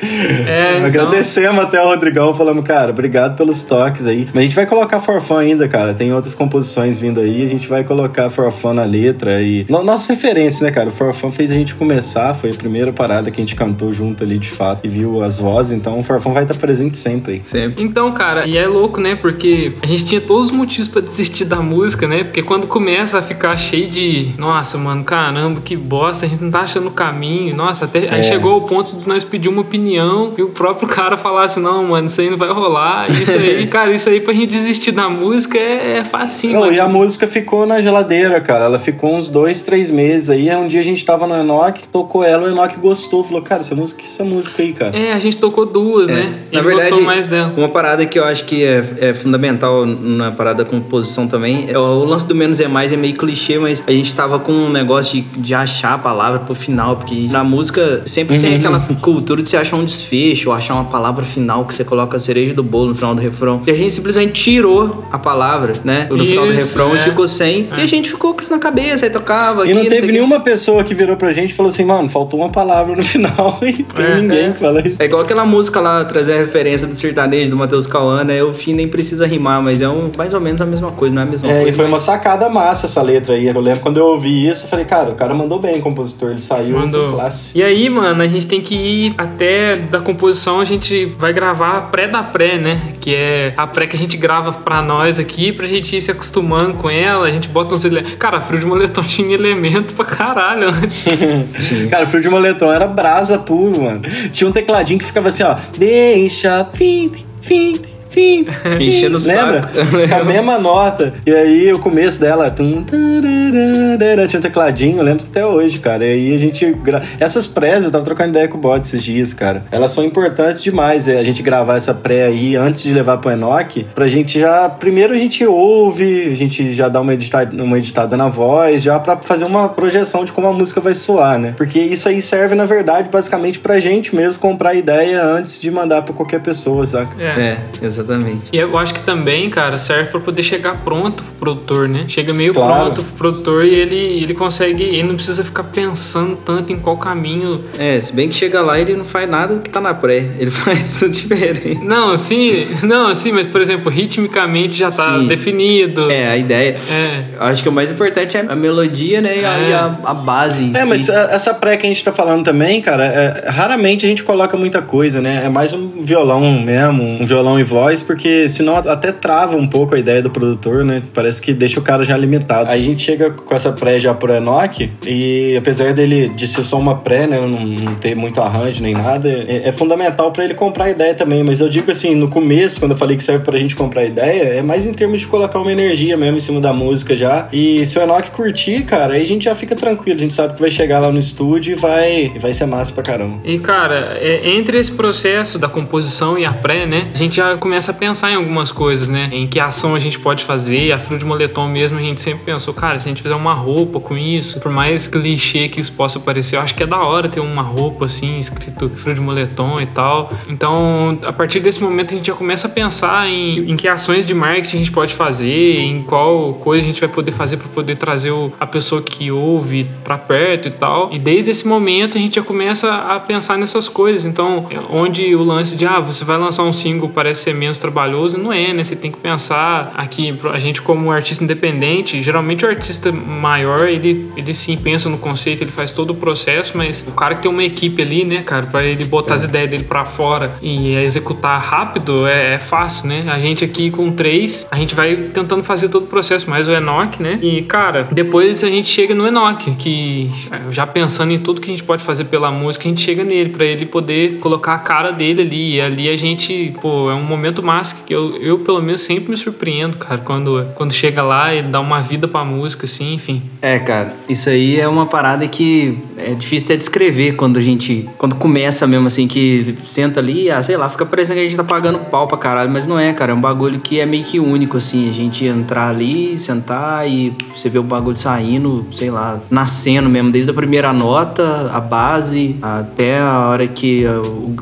É, 0.48 0.78
então. 0.78 0.86
Agradecemos 0.86 1.62
até 1.62 1.82
o 1.82 1.88
Rodrigão, 1.88 2.34
falamos, 2.34 2.66
cara, 2.66 2.92
obrigado 2.92 3.36
pelos 3.36 3.64
toques 3.64 4.06
aí. 4.06 4.28
Mas 4.34 4.38
a 4.38 4.42
gente 4.46 4.56
vai 4.56 4.66
colocar 4.66 5.02
forfã 5.02 5.40
ainda, 5.40 5.68
cara. 5.68 5.94
Tem 5.94 6.14
outras 6.14 6.34
composições 6.34 6.98
vindo 6.98 7.20
aí, 7.20 7.44
a 7.44 7.50
gente 7.50 7.68
vai 7.68 7.84
colocar 7.84 8.30
forfã 8.30 8.74
na 8.74 8.86
letra 8.86 9.42
e. 9.42 9.66
Nossas 9.70 10.08
referências, 10.08 10.62
né, 10.62 10.72
cara? 10.72 10.90
O 10.90 10.92
forfã 10.92 11.30
fez 11.30 11.52
a 11.52 11.56
gente 11.56 11.76
começar 11.76 12.13
foi 12.36 12.52
a 12.52 12.54
primeira 12.54 12.92
parada 12.94 13.30
que 13.32 13.42
a 13.42 13.44
gente 13.44 13.56
cantou 13.56 13.92
junto 13.92 14.24
ali 14.24 14.38
de 14.38 14.50
fato 14.50 14.82
e 14.86 14.90
viu 14.90 15.24
as 15.24 15.40
vozes, 15.40 15.72
então 15.72 16.00
o 16.00 16.04
Farfão 16.04 16.34
vai 16.34 16.44
estar 16.44 16.56
presente 16.56 16.98
sempre. 16.98 17.42
Sempre. 17.44 17.84
Então, 17.84 18.12
cara, 18.12 18.46
e 18.48 18.58
é 18.58 18.68
louco, 18.68 19.00
né? 19.00 19.16
Porque 19.16 19.74
a 19.82 19.86
gente 19.86 20.06
tinha 20.06 20.22
todos 20.22 20.48
os 20.48 20.52
motivos 20.56 20.88
pra 20.88 21.02
desistir 21.02 21.46
da 21.46 21.58
música, 21.58 22.08
né? 22.08 22.24
Porque 22.24 22.42
quando 22.44 22.68
começa 22.68 23.18
a 23.18 23.22
ficar 23.22 23.58
cheio 23.58 23.90
de, 23.90 24.30
nossa, 24.38 24.78
mano, 24.78 25.04
caramba, 25.04 25.62
que 25.62 25.76
bosta, 25.76 26.26
a 26.26 26.30
gente 26.30 26.44
não 26.44 26.52
tá 26.52 26.62
achando 26.62 26.88
o 26.88 26.92
caminho. 26.92 27.56
Nossa, 27.56 27.86
até 27.86 28.00
aí 28.10 28.20
É. 28.22 28.24
chegou 28.24 28.58
o 28.58 28.62
ponto 28.62 28.96
de 28.98 29.08
nós 29.08 29.24
pedir 29.24 29.50
uma 29.50 29.62
opinião 29.62 30.34
e 30.38 30.42
o 30.44 30.50
próprio 30.50 30.88
cara 30.88 31.18
falasse, 31.18 31.60
não, 31.60 31.84
mano, 31.88 32.08
isso 32.08 32.22
aí 32.22 32.30
não 32.30 32.38
vai 32.38 32.50
rolar. 32.52 33.10
Isso 33.12 33.32
aí, 33.32 33.66
cara, 33.68 33.92
isso 33.94 34.10
aí 34.10 34.20
pra 34.20 34.34
gente 34.34 34.48
desistir 34.48 34.92
da 34.92 35.10
música 35.10 35.58
é, 35.58 35.98
é 36.00 36.04
facinho, 36.04 36.54
Não, 36.54 36.60
mano. 36.62 36.74
e 36.74 36.80
a 36.80 36.88
música 36.88 37.28
ficou 37.28 37.66
na 37.66 37.82
geladeira, 37.82 38.40
cara. 38.42 38.66
Ela 38.66 38.80
ficou 38.80 39.16
uns 39.16 39.30
dois, 39.30 39.64
três 39.64 39.90
meses 39.90 40.30
aí. 40.30 40.54
Um 40.56 40.68
dia 40.68 40.82
a 40.82 40.84
gente 40.84 41.04
tava 41.06 41.26
no 41.28 41.36
Enoch, 41.36 41.82
tocou 42.04 42.24
ela, 42.24 42.48
o 42.48 42.52
Enoch 42.52 42.78
gostou. 42.80 43.24
Falou, 43.24 43.42
cara, 43.42 43.62
essa 43.62 43.76
música, 43.76 44.04
essa 44.04 44.24
música 44.24 44.62
aí, 44.62 44.74
cara. 44.74 44.96
É, 44.96 45.14
a 45.14 45.20
gente 45.20 45.38
tocou 45.38 45.66
duas, 45.66 46.10
né? 46.10 46.40
Na 46.52 46.60
Ele 46.60 46.68
verdade, 46.68 46.90
gostou 46.90 47.06
mais 47.06 47.28
dela. 47.28 47.54
uma 47.56 47.70
parada 47.70 48.06
que 48.06 48.20
eu 48.20 48.26
acho 48.26 48.46
que 48.46 48.64
é, 48.64 48.84
é 49.00 49.14
fundamental 49.14 49.86
na 49.86 50.32
parada 50.32 50.66
composição 50.66 51.28
também, 51.28 51.68
é 51.70 51.78
o 51.78 52.04
lance 52.04 52.28
do 52.28 52.36
menos 52.36 52.60
é 52.60 52.68
mais, 52.68 52.92
é 52.92 52.98
meio 52.98 53.16
clichê, 53.16 53.58
mas 53.58 53.84
a 53.86 53.92
gente 53.92 54.14
tava 54.14 54.40
com 54.40 54.52
um 54.52 54.70
negócio 54.70 55.22
de, 55.22 55.22
de 55.40 55.54
achar 55.54 55.94
a 55.94 55.98
palavra 55.98 56.40
pro 56.40 56.56
final, 56.56 56.96
porque 56.96 57.28
na 57.30 57.44
música 57.44 58.02
sempre 58.06 58.40
tem 58.40 58.56
aquela 58.56 58.80
cultura 58.80 59.42
de 59.42 59.50
você 59.50 59.58
achar 59.58 59.78
um 59.78 59.86
desfecho, 59.86 60.50
ou 60.50 60.56
achar 60.56 60.76
uma 60.76 60.86
palavra 60.86 61.24
final 61.24 61.66
que 61.66 61.74
você 61.74 61.84
coloca 61.84 62.18
a 62.18 62.20
cereja 62.20 62.54
do 62.54 62.64
bolo 62.64 62.90
no 62.90 62.96
final 62.96 63.16
do 63.16 63.22
refrão. 63.22 63.62
E 63.66 63.72
a 63.72 63.74
gente 63.74 63.94
simplesmente 63.94 64.34
tirou 64.34 65.06
a 65.12 65.18
palavra, 65.20 65.74
né? 65.84 66.08
No 66.10 66.24
final 66.24 66.46
do 66.46 66.54
Isso, 66.54 66.62
refrão 66.62 66.96
e 66.96 67.00
é. 67.00 67.04
ficou 67.04 67.28
sem. 67.28 67.70
E 67.78 67.82
a 67.82 67.86
gente 67.86 68.10
ficou 68.10 68.34
com 68.34 68.42
isso 68.42 68.52
na 68.52 68.60
cabeça, 68.60 69.06
aí 69.06 69.12
tocava. 69.12 69.66
E 69.66 69.72
aqui, 69.72 69.74
não 69.74 69.84
teve 69.84 70.04
o 70.04 70.06
quê. 70.06 70.12
nenhuma 70.12 70.40
pessoa 70.40 70.84
que 70.84 70.94
virou 70.94 71.16
pra 71.16 71.32
gente 71.32 71.52
e 71.52 71.54
falou 71.54 71.70
assim, 71.70 71.84
mano, 71.96 72.10
faltou 72.10 72.40
uma 72.40 72.50
palavra 72.50 72.96
no 72.96 73.04
final. 73.06 73.60
E 73.62 73.84
tem 73.84 74.06
É, 74.06 74.16
ninguém 74.20 74.46
é. 74.48 74.52
que 74.52 74.60
fala 74.60 74.80
isso. 74.88 74.96
É 75.00 75.06
igual 75.06 75.22
aquela 75.22 75.46
música 75.46 75.80
lá, 75.80 76.04
trazer 76.06 76.34
a 76.34 76.38
referência 76.38 76.86
do 76.88 76.96
sertanejo, 76.96 77.52
do 77.52 77.58
Matheus 77.58 77.88
Cauã, 77.88 78.24
né? 78.24 78.44
O 78.44 78.54
fim 78.54 78.74
nem 78.74 78.88
precisa 78.88 79.26
rimar, 79.26 79.62
mas 79.62 79.82
é 79.82 79.88
um, 79.90 80.12
mais 80.18 80.34
ou 80.34 80.40
menos 80.42 80.62
a 80.62 80.66
mesma 80.66 80.92
coisa, 80.92 81.14
não 81.16 81.22
é 81.22 81.26
a 81.26 81.28
mesma 81.30 81.50
É, 81.50 81.54
coisa. 81.56 81.70
e 81.70 81.72
foi 81.72 81.86
uma 81.86 81.92
mas- 81.92 82.02
sacada 82.02 82.50
massa 82.50 82.86
essa 82.86 83.02
letra 83.02 83.36
aí. 83.36 83.48
Eu 83.48 83.60
lembro 83.62 83.82
quando 83.82 83.98
eu 83.98 84.06
ouvi 84.06 84.48
isso, 84.48 84.66
eu 84.66 84.70
falei, 84.70 84.86
cara, 84.86 85.12
o 85.12 85.16
cara 85.16 85.34
mandou 85.34 85.60
bem, 85.60 85.76
o 85.78 85.82
compositor. 85.82 86.30
Ele 86.32 86.40
saiu 86.40 86.78
Mandou. 86.78 87.08
com 87.08 87.14
classe. 87.14 87.58
E 87.58 87.64
aí, 87.64 87.90
mano, 87.90 88.22
a 88.22 88.28
gente 88.28 88.46
tem 88.48 88.62
que 88.62 88.76
ir 88.76 89.14
até 89.18 89.76
da 89.76 90.00
composição, 90.00 90.60
a 90.60 90.66
gente 90.66 91.06
vai 91.18 91.32
gravar 91.34 91.72
a 91.78 91.82
pré 91.82 92.08
da 92.08 92.24
pré, 92.24 92.58
né? 92.58 92.80
Que 93.00 93.14
é 93.16 93.54
a 93.58 93.68
pré 93.68 93.88
que 93.88 93.96
a 93.96 94.00
gente 94.00 94.18
grava 94.18 94.52
pra 94.54 94.82
nós 94.82 95.20
aqui, 95.20 95.52
pra 95.52 95.66
gente 95.68 95.96
ir 95.96 96.02
se 96.02 96.12
acostumando 96.12 96.78
com 96.78 96.90
ela. 96.90 97.28
A 97.28 97.32
gente 97.32 97.48
bota 97.48 97.74
uns 97.76 97.86
elementos. 97.86 98.16
Cara, 98.18 98.40
frio 98.42 98.60
de 98.60 98.66
moletom 98.66 99.02
tinha 99.04 99.34
elemento 99.34 99.94
pra 99.94 100.06
caralho. 100.06 100.68
Cara, 101.90 102.06
o 102.06 102.08
frio 102.08 102.22
de 102.22 102.30
moletom 102.30 102.72
era 102.72 102.88
brasa 102.88 103.38
puro, 103.38 103.84
mano. 103.84 104.02
Tinha 104.32 104.50
um 104.50 104.52
tecladinho 104.52 105.00
que 105.00 105.06
ficava 105.06 105.30
assim, 105.30 105.44
ó. 105.44 105.56
Deixa, 105.78 106.66
fim, 106.74 107.12
fim, 107.42 107.80
fim. 108.14 108.46
Enchendo 108.80 109.18
o 109.18 109.22
Lembra? 109.22 109.70
saco. 109.74 110.08
Com 110.10 110.16
a 110.16 110.24
mesma 110.24 110.58
nota. 110.60 111.14
E 111.26 111.32
aí 111.34 111.74
o 111.74 111.80
começo 111.80 112.20
dela. 112.20 112.50
tum, 112.52 112.84
tararara, 112.84 114.28
Tinha 114.28 114.40
um 114.40 114.42
tecladinho, 114.44 114.98
eu 115.00 115.04
lembro 115.04 115.26
até 115.30 115.46
hoje, 115.46 115.80
cara. 115.80 116.06
E 116.06 116.10
aí 116.12 116.36
a 116.36 116.38
gente. 116.38 116.72
gra- 116.74 117.02
Essas 117.20 117.48
prés, 117.48 117.84
eu 117.84 117.92
tava 117.92 118.04
trocando 118.06 118.30
ideia 118.30 118.48
com 118.48 118.58
o 118.58 118.62
bot 118.62 118.82
esses 118.86 119.04
dias, 119.04 119.34
cara. 119.34 119.64
Elas 119.72 119.92
são 119.92 120.04
importantes 120.04 120.62
demais. 120.62 121.08
É, 121.08 121.20
a 121.20 121.24
gente 121.24 121.42
gravar 121.42 121.76
essa 121.78 121.94
pré 121.94 122.26
aí 122.26 122.56
antes 122.56 122.84
de 122.84 122.94
levar 122.94 123.18
pro 123.18 123.32
Enoch. 123.32 123.86
Pra 123.96 124.08
gente 124.08 124.40
já. 124.40 124.70
Primeiro 124.70 125.14
a 125.14 125.18
gente 125.18 125.46
ouve, 125.46 126.32
a 126.32 126.36
gente 126.36 126.74
já 126.74 126.88
dá 126.88 127.02
uma 127.02 127.14
editada, 127.14 127.64
uma 127.64 127.78
editada 127.78 128.16
na 128.18 128.30
voz, 128.30 128.84
já 128.84 129.00
pra 129.00 129.18
fazer 129.18 129.46
uma 129.46 129.70
projeção 129.70 130.24
de 130.26 130.32
como 130.32 130.48
a 130.48 130.54
música 130.54 130.80
vai 130.82 130.94
soar, 130.94 131.38
né? 131.40 131.54
Porque 131.58 131.80
isso 131.80 132.08
aí 132.10 132.22
serve, 132.22 132.56
na 132.56 132.66
verdade, 132.66 133.10
basicamente 133.10 133.60
pra 133.60 133.80
gente 133.80 134.16
mesmo 134.16 134.40
comprar 134.40 134.72
a 134.72 134.76
ideia 134.76 135.24
antes 135.24 135.60
de 135.60 135.70
mandar 135.72 136.02
pra 136.02 136.14
qualquer 136.14 136.40
pessoa, 136.42 136.86
saca? 136.86 137.10
É, 137.22 137.58
exatamente. 137.82 138.03
E 138.52 138.58
eu 138.58 138.78
acho 138.78 138.94
que 138.94 139.02
também, 139.02 139.50
cara, 139.50 139.78
serve 139.80 140.10
pra 140.12 140.20
poder 140.20 140.44
chegar 140.44 140.78
pronto 140.84 141.24
pro 141.24 141.54
produtor, 141.54 141.88
né? 141.90 142.06
Chega 142.08 142.34
meio 142.34 142.54
Claro. 142.54 142.86
pronto 142.94 143.04
pro 143.04 143.18
produtor 143.32 143.66
e 143.66 143.74
ele, 143.74 143.96
ele 143.96 144.34
consegue. 144.34 144.84
Ele 144.84 145.04
não 145.04 145.16
precisa 145.16 145.44
ficar 145.44 145.64
pensando 145.64 146.36
tanto 146.38 146.72
em 146.72 146.78
qual 146.78 146.98
caminho. 146.98 147.64
É, 147.78 148.00
se 148.00 148.14
bem 148.14 148.30
que 148.30 148.36
chega 148.36 148.62
lá 148.62 148.80
ele 148.80 148.96
não 148.96 149.06
faz 149.06 149.30
nada 149.30 149.56
do 149.56 149.62
que 149.62 149.70
tá 149.70 149.82
na 149.82 149.94
pré. 149.94 150.26
Ele 150.40 150.50
faz 150.52 151.00
tudo 151.00 151.12
diferente. 151.12 151.80
Não, 151.84 152.18
sim, 152.18 152.66
não, 152.84 153.14
sim, 153.16 153.32
mas 153.32 153.48
por 153.48 153.62
exemplo, 153.62 153.90
ritmicamente 153.92 154.76
já 154.78 154.90
tá 154.92 155.20
Sim. 155.20 155.28
definido. 155.28 156.10
É, 156.12 156.28
a 156.30 156.38
ideia. 156.38 156.78
É. 156.90 157.24
Eu 157.36 157.44
acho 157.44 157.62
que 157.64 157.70
o 157.70 157.72
mais 157.72 157.92
importante 157.92 158.38
é 158.38 158.46
a 158.48 158.56
melodia, 158.56 159.22
né? 159.22 159.40
E 159.40 159.46
a, 159.46 159.58
É. 159.58 159.70
e 159.70 159.74
a, 159.74 159.86
a 160.06 160.14
base 160.14 160.64
em 160.64 160.72
É, 160.76 160.82
si. 160.84 160.90
mas 160.90 161.10
a- 161.10 161.30
essa 161.32 161.54
pré 161.54 161.78
que 161.78 161.86
a 161.86 161.90
gente 161.90 162.04
tá 162.04 162.12
falando 162.12 162.44
também, 162.44 162.82
cara, 162.82 163.06
é- 163.06 163.50
raramente 163.50 164.06
a 164.06 164.10
gente 164.10 164.24
coloca 164.24 164.56
muita 164.58 164.82
coisa, 164.82 165.22
né? 165.22 165.44
É 165.46 165.50
mais 165.50 165.74
um 165.74 165.90
violão 166.02 166.62
mesmo, 166.62 167.04
um 167.04 167.26
violão 167.26 167.60
e 167.60 167.64
voz, 167.64 167.93
porque 168.02 168.48
senão 168.50 168.76
até 168.76 169.12
trava 169.12 169.56
um 169.56 169.68
pouco 169.68 169.96
a 169.96 170.00
ideia 170.00 170.22
do 170.22 170.30
produtor, 170.30 170.84
né? 170.84 171.02
Parece 171.14 171.42
que 171.42 171.54
deixa 171.54 171.80
o 171.80 171.84
cara 171.84 172.04
já 172.04 172.18
limitado. 172.18 172.70
Aí 172.70 172.82
a 172.82 172.84
gente 172.84 173.04
chega 173.04 173.30
com 173.32 173.54
essa 173.56 173.72
pré 173.72 174.00
já 174.00 174.14
pro 174.14 174.34
Enoch, 174.34 174.90
e 175.06 175.56
apesar 175.58 175.94
dele 175.94 176.30
de 176.30 176.48
ser 176.48 176.64
só 176.64 176.78
uma 176.78 176.96
pré, 176.96 177.28
né? 177.28 177.40
Não, 177.40 177.60
não 177.60 177.96
ter 177.96 178.16
muito 178.16 178.40
arranjo 178.42 178.82
nem 178.82 178.94
nada, 178.94 179.30
é, 179.30 179.68
é 179.68 179.72
fundamental 179.72 180.32
pra 180.32 180.44
ele 180.44 180.54
comprar 180.54 180.86
a 180.86 180.90
ideia 180.90 181.14
também. 181.14 181.44
Mas 181.44 181.60
eu 181.60 181.70
digo 181.70 181.92
assim, 181.92 182.16
no 182.16 182.28
começo, 182.28 182.80
quando 182.80 182.92
eu 182.92 182.98
falei 182.98 183.18
que 183.18 183.24
serve 183.24 183.44
pra 183.44 183.58
gente 183.58 183.76
comprar 183.76 184.02
a 184.02 184.06
ideia, 184.06 184.44
é 184.44 184.62
mais 184.62 184.86
em 184.86 184.94
termos 184.94 185.20
de 185.20 185.28
colocar 185.28 185.60
uma 185.60 185.72
energia 185.72 186.16
mesmo 186.18 186.38
em 186.38 186.40
cima 186.40 186.60
da 186.60 186.74
música 186.74 187.16
já. 187.16 187.48
E 187.52 187.86
se 187.86 187.98
o 188.00 188.02
Enoch 188.02 188.32
curtir, 188.32 188.84
cara, 188.84 189.14
aí 189.14 189.22
a 189.22 189.26
gente 189.26 189.46
já 189.46 189.56
fica 189.56 189.76
tranquilo. 189.76 190.18
A 190.18 190.22
gente 190.22 190.34
sabe 190.34 190.54
que 190.54 190.62
vai 190.62 190.72
chegar 190.72 191.00
lá 191.00 191.12
no 191.12 191.20
estúdio 191.20 191.74
e 191.74 191.76
vai, 191.76 192.32
e 192.36 192.40
vai 192.40 192.54
ser 192.54 192.66
massa 192.66 192.94
pra 192.94 193.04
caramba. 193.04 193.40
E 193.44 193.60
cara, 193.60 194.18
é, 194.20 194.50
entre 194.50 194.78
esse 194.78 194.92
processo 194.92 195.60
da 195.60 195.68
composição 195.68 196.38
e 196.38 196.46
a 196.46 196.54
pré, 196.54 196.86
né, 196.86 197.08
a 197.14 197.18
gente 197.18 197.36
já 197.36 197.58
começa 197.58 197.83
a 197.92 197.94
pensar 197.94 198.32
em 198.32 198.36
algumas 198.36 198.72
coisas, 198.72 199.10
né? 199.10 199.30
Em 199.32 199.48
que 199.48 199.60
ação 199.60 199.96
a 199.96 200.00
gente 200.00 200.20
pode 200.20 200.44
fazer. 200.44 200.92
A 200.92 201.00
frio 201.00 201.18
de 201.18 201.26
moletom 201.26 201.68
mesmo, 201.68 201.98
a 201.98 202.02
gente 202.02 202.22
sempre 202.22 202.44
pensou, 202.46 202.74
cara, 202.74 203.00
se 203.00 203.08
a 203.08 203.10
gente 203.12 203.22
fizer 203.22 203.36
uma 203.36 203.54
roupa 203.54 204.00
com 204.00 204.18
isso, 204.18 204.60
por 204.60 204.72
mais 204.72 205.08
clichê 205.08 205.68
que 205.70 205.80
isso 205.82 205.92
possa 205.92 206.20
parecer, 206.20 206.56
eu 206.58 206.62
acho 206.62 206.74
que 206.76 206.84
é 206.84 206.88
da 206.88 207.00
hora 207.00 207.28
ter 207.30 207.40
uma 207.40 207.62
roupa 207.62 208.06
assim, 208.06 208.40
escrito 208.40 208.90
frio 208.96 209.16
de 209.16 209.22
moletom 209.22 209.80
e 209.82 209.86
tal. 209.86 210.32
Então, 210.48 211.18
a 211.26 211.34
partir 211.34 211.60
desse 211.60 211.82
momento, 211.82 212.14
a 212.14 212.18
gente 212.18 212.28
já 212.28 212.34
começa 212.34 212.68
a 212.68 212.70
pensar 212.70 213.28
em, 213.30 213.72
em 213.72 213.76
que 213.76 213.88
ações 213.88 214.26
de 214.26 214.34
marketing 214.34 214.76
a 214.76 214.80
gente 214.80 214.92
pode 214.92 215.14
fazer, 215.14 215.80
em 215.80 216.02
qual 216.04 216.54
coisa 216.56 216.84
a 216.84 216.88
gente 216.88 217.00
vai 217.00 217.10
poder 217.10 217.32
fazer 217.32 217.58
para 217.58 217.68
poder 217.70 217.96
trazer 217.98 218.32
o- 218.32 218.52
a 218.60 218.66
pessoa 218.66 219.02
que 219.02 219.32
ouve 219.32 219.88
para 220.04 220.18
perto 220.18 220.68
e 220.68 220.72
tal. 220.72 221.10
E 221.12 221.20
desde 221.20 221.52
esse 221.52 221.68
momento 221.68 222.18
a 222.18 222.22
gente 222.22 222.36
já 222.36 222.42
começa 222.42 222.94
a 222.94 223.20
pensar 223.20 223.58
nessas 223.58 223.88
coisas. 223.90 224.26
Então, 224.26 224.68
é 224.70 224.80
onde 224.96 225.36
o 225.36 225.44
lance 225.44 225.76
de 225.76 225.86
ah, 225.86 226.00
você 226.00 226.24
vai 226.24 226.38
lançar 226.38 226.64
um 226.64 226.74
single 226.74 227.10
parece 227.10 227.44
ser 227.44 227.54
menos 227.54 227.73
trabalhoso, 227.78 228.38
não 228.38 228.52
é, 228.52 228.74
né? 228.74 228.84
Você 228.84 228.96
tem 228.96 229.12
que 229.12 229.18
pensar 229.18 229.92
aqui, 229.96 230.38
a 230.52 230.60
gente 230.60 230.82
como 230.82 231.12
artista 231.12 231.44
independente, 231.44 232.22
geralmente 232.22 232.66
o 232.66 232.68
artista 232.68 233.12
maior, 233.12 233.88
ele, 233.88 234.32
ele 234.36 234.54
sim 234.54 234.78
pensa 234.78 235.10
no 235.10 235.18
conceito, 235.18 235.64
ele 235.64 235.72
faz 235.72 235.92
todo 235.92 236.12
o 236.12 236.16
processo, 236.16 236.78
mas 236.78 237.06
o 237.08 237.12
cara 237.12 237.36
que 237.36 237.42
tem 237.42 237.52
uma 237.52 237.64
equipe 237.64 238.02
ali, 238.02 238.26
né, 238.26 238.42
cara, 238.44 238.66
para 238.68 238.84
ele 238.84 239.06
botar 239.06 239.36
as 239.36 239.44
ideias 239.44 239.70
dele 239.70 239.84
para 239.84 240.06
fora 240.06 240.56
e 240.62 240.96
executar 240.96 241.60
rápido 241.60 242.28
é, 242.28 242.56
é 242.56 242.60
fácil, 242.60 243.08
né? 243.08 243.26
A 243.28 243.40
gente 243.40 243.64
aqui 243.64 243.90
com 243.90 244.12
três, 244.12 244.68
a 244.72 244.76
gente 244.76 244.96
vai 244.96 245.16
tentando 245.16 245.64
fazer 245.64 245.90
todo 245.90 246.04
o 246.04 246.08
processo, 246.08 246.50
mais 246.50 246.68
o 246.68 246.72
Enoch, 246.72 247.22
né? 247.22 247.40
E, 247.42 247.62
cara, 247.64 248.08
depois 248.12 248.64
a 248.64 248.70
gente 248.70 248.90
chega 248.90 249.16
no 249.16 249.28
Enoch, 249.28 249.72
que 249.76 250.30
é, 250.52 250.72
já 250.72 250.86
pensando 250.86 251.32
em 251.32 251.40
tudo 251.40 251.62
que 251.62 251.70
a 251.70 251.72
gente 251.74 251.84
pode 251.84 252.04
fazer 252.04 252.26
pela 252.26 252.52
música, 252.52 252.88
a 252.88 252.90
gente 252.90 253.02
chega 253.02 253.24
nele, 253.24 253.50
para 253.50 253.66
ele 253.66 253.86
poder 253.86 254.40
colocar 254.40 254.74
a 254.74 254.80
cara 254.80 255.12
dele 255.12 255.42
ali. 255.42 255.76
E 255.76 255.82
ali 255.82 256.10
a 256.10 256.16
gente, 256.16 256.74
pô, 256.82 257.10
é 257.10 257.14
um 257.14 257.24
momento 257.24 257.63
massa 257.64 257.96
que 258.06 258.14
eu, 258.14 258.36
eu 258.38 258.60
pelo 258.60 258.82
menos 258.82 259.02
sempre 259.02 259.32
me 259.32 259.38
surpreendo, 259.38 259.98
cara, 259.98 260.20
quando, 260.20 260.66
quando 260.76 260.94
chega 260.94 261.22
lá 261.24 261.54
e 261.54 261.62
dá 261.64 261.80
uma 261.80 262.02
vida 262.02 262.28
pra 262.28 262.44
música, 262.44 262.86
assim, 262.86 263.14
enfim. 263.14 263.42
É, 263.62 263.80
cara, 263.80 264.14
isso 264.30 264.50
aí 264.50 264.80
é 264.80 264.88
uma 264.88 265.06
parada 265.06 265.48
que 265.48 265.98
é 266.18 266.34
difícil 266.34 266.68
até 266.68 266.78
descrever 266.78 267.34
quando 267.36 267.58
a 267.58 267.62
gente. 267.62 268.08
Quando 268.18 268.36
começa 268.36 268.86
mesmo, 268.86 269.08
assim, 269.08 269.28
que 269.28 269.76
senta 269.84 270.20
ali, 270.20 270.50
ah, 270.52 270.62
sei 270.62 270.78
lá, 270.78 270.90
fica 270.90 271.06
parecendo 271.06 271.36
que 271.40 271.46
a 271.46 271.50
gente 271.50 271.58
tá 271.58 271.64
pagando 271.64 272.00
pau 272.00 272.28
pra 272.28 272.38
caralho, 272.38 272.70
mas 272.72 272.86
não 272.86 273.00
é, 273.00 273.14
cara. 273.14 273.32
É 273.32 273.36
um 273.36 273.42
bagulho 273.42 273.80
que 273.80 274.00
é 274.00 274.06
meio 274.06 274.24
que 274.24 274.40
único, 274.40 274.78
assim. 274.78 275.10
A 275.10 275.14
gente 275.14 275.46
entrar 275.46 275.88
ali, 275.90 276.38
sentar 276.38 277.08
e 277.10 277.34
você 277.56 277.70
vê 277.70 277.80
o 277.80 277.84
bagulho 277.84 278.18
saindo, 278.18 278.86
sei 278.92 279.10
lá, 279.10 279.40
nascendo 279.50 280.10
mesmo, 280.10 280.32
desde 280.32 280.52
a 280.52 280.54
primeira 280.54 280.92
nota, 280.92 281.72
a 281.74 281.80
base, 281.80 282.56
até 282.62 283.20
a 283.20 283.40
hora 283.48 283.68
que 283.68 284.04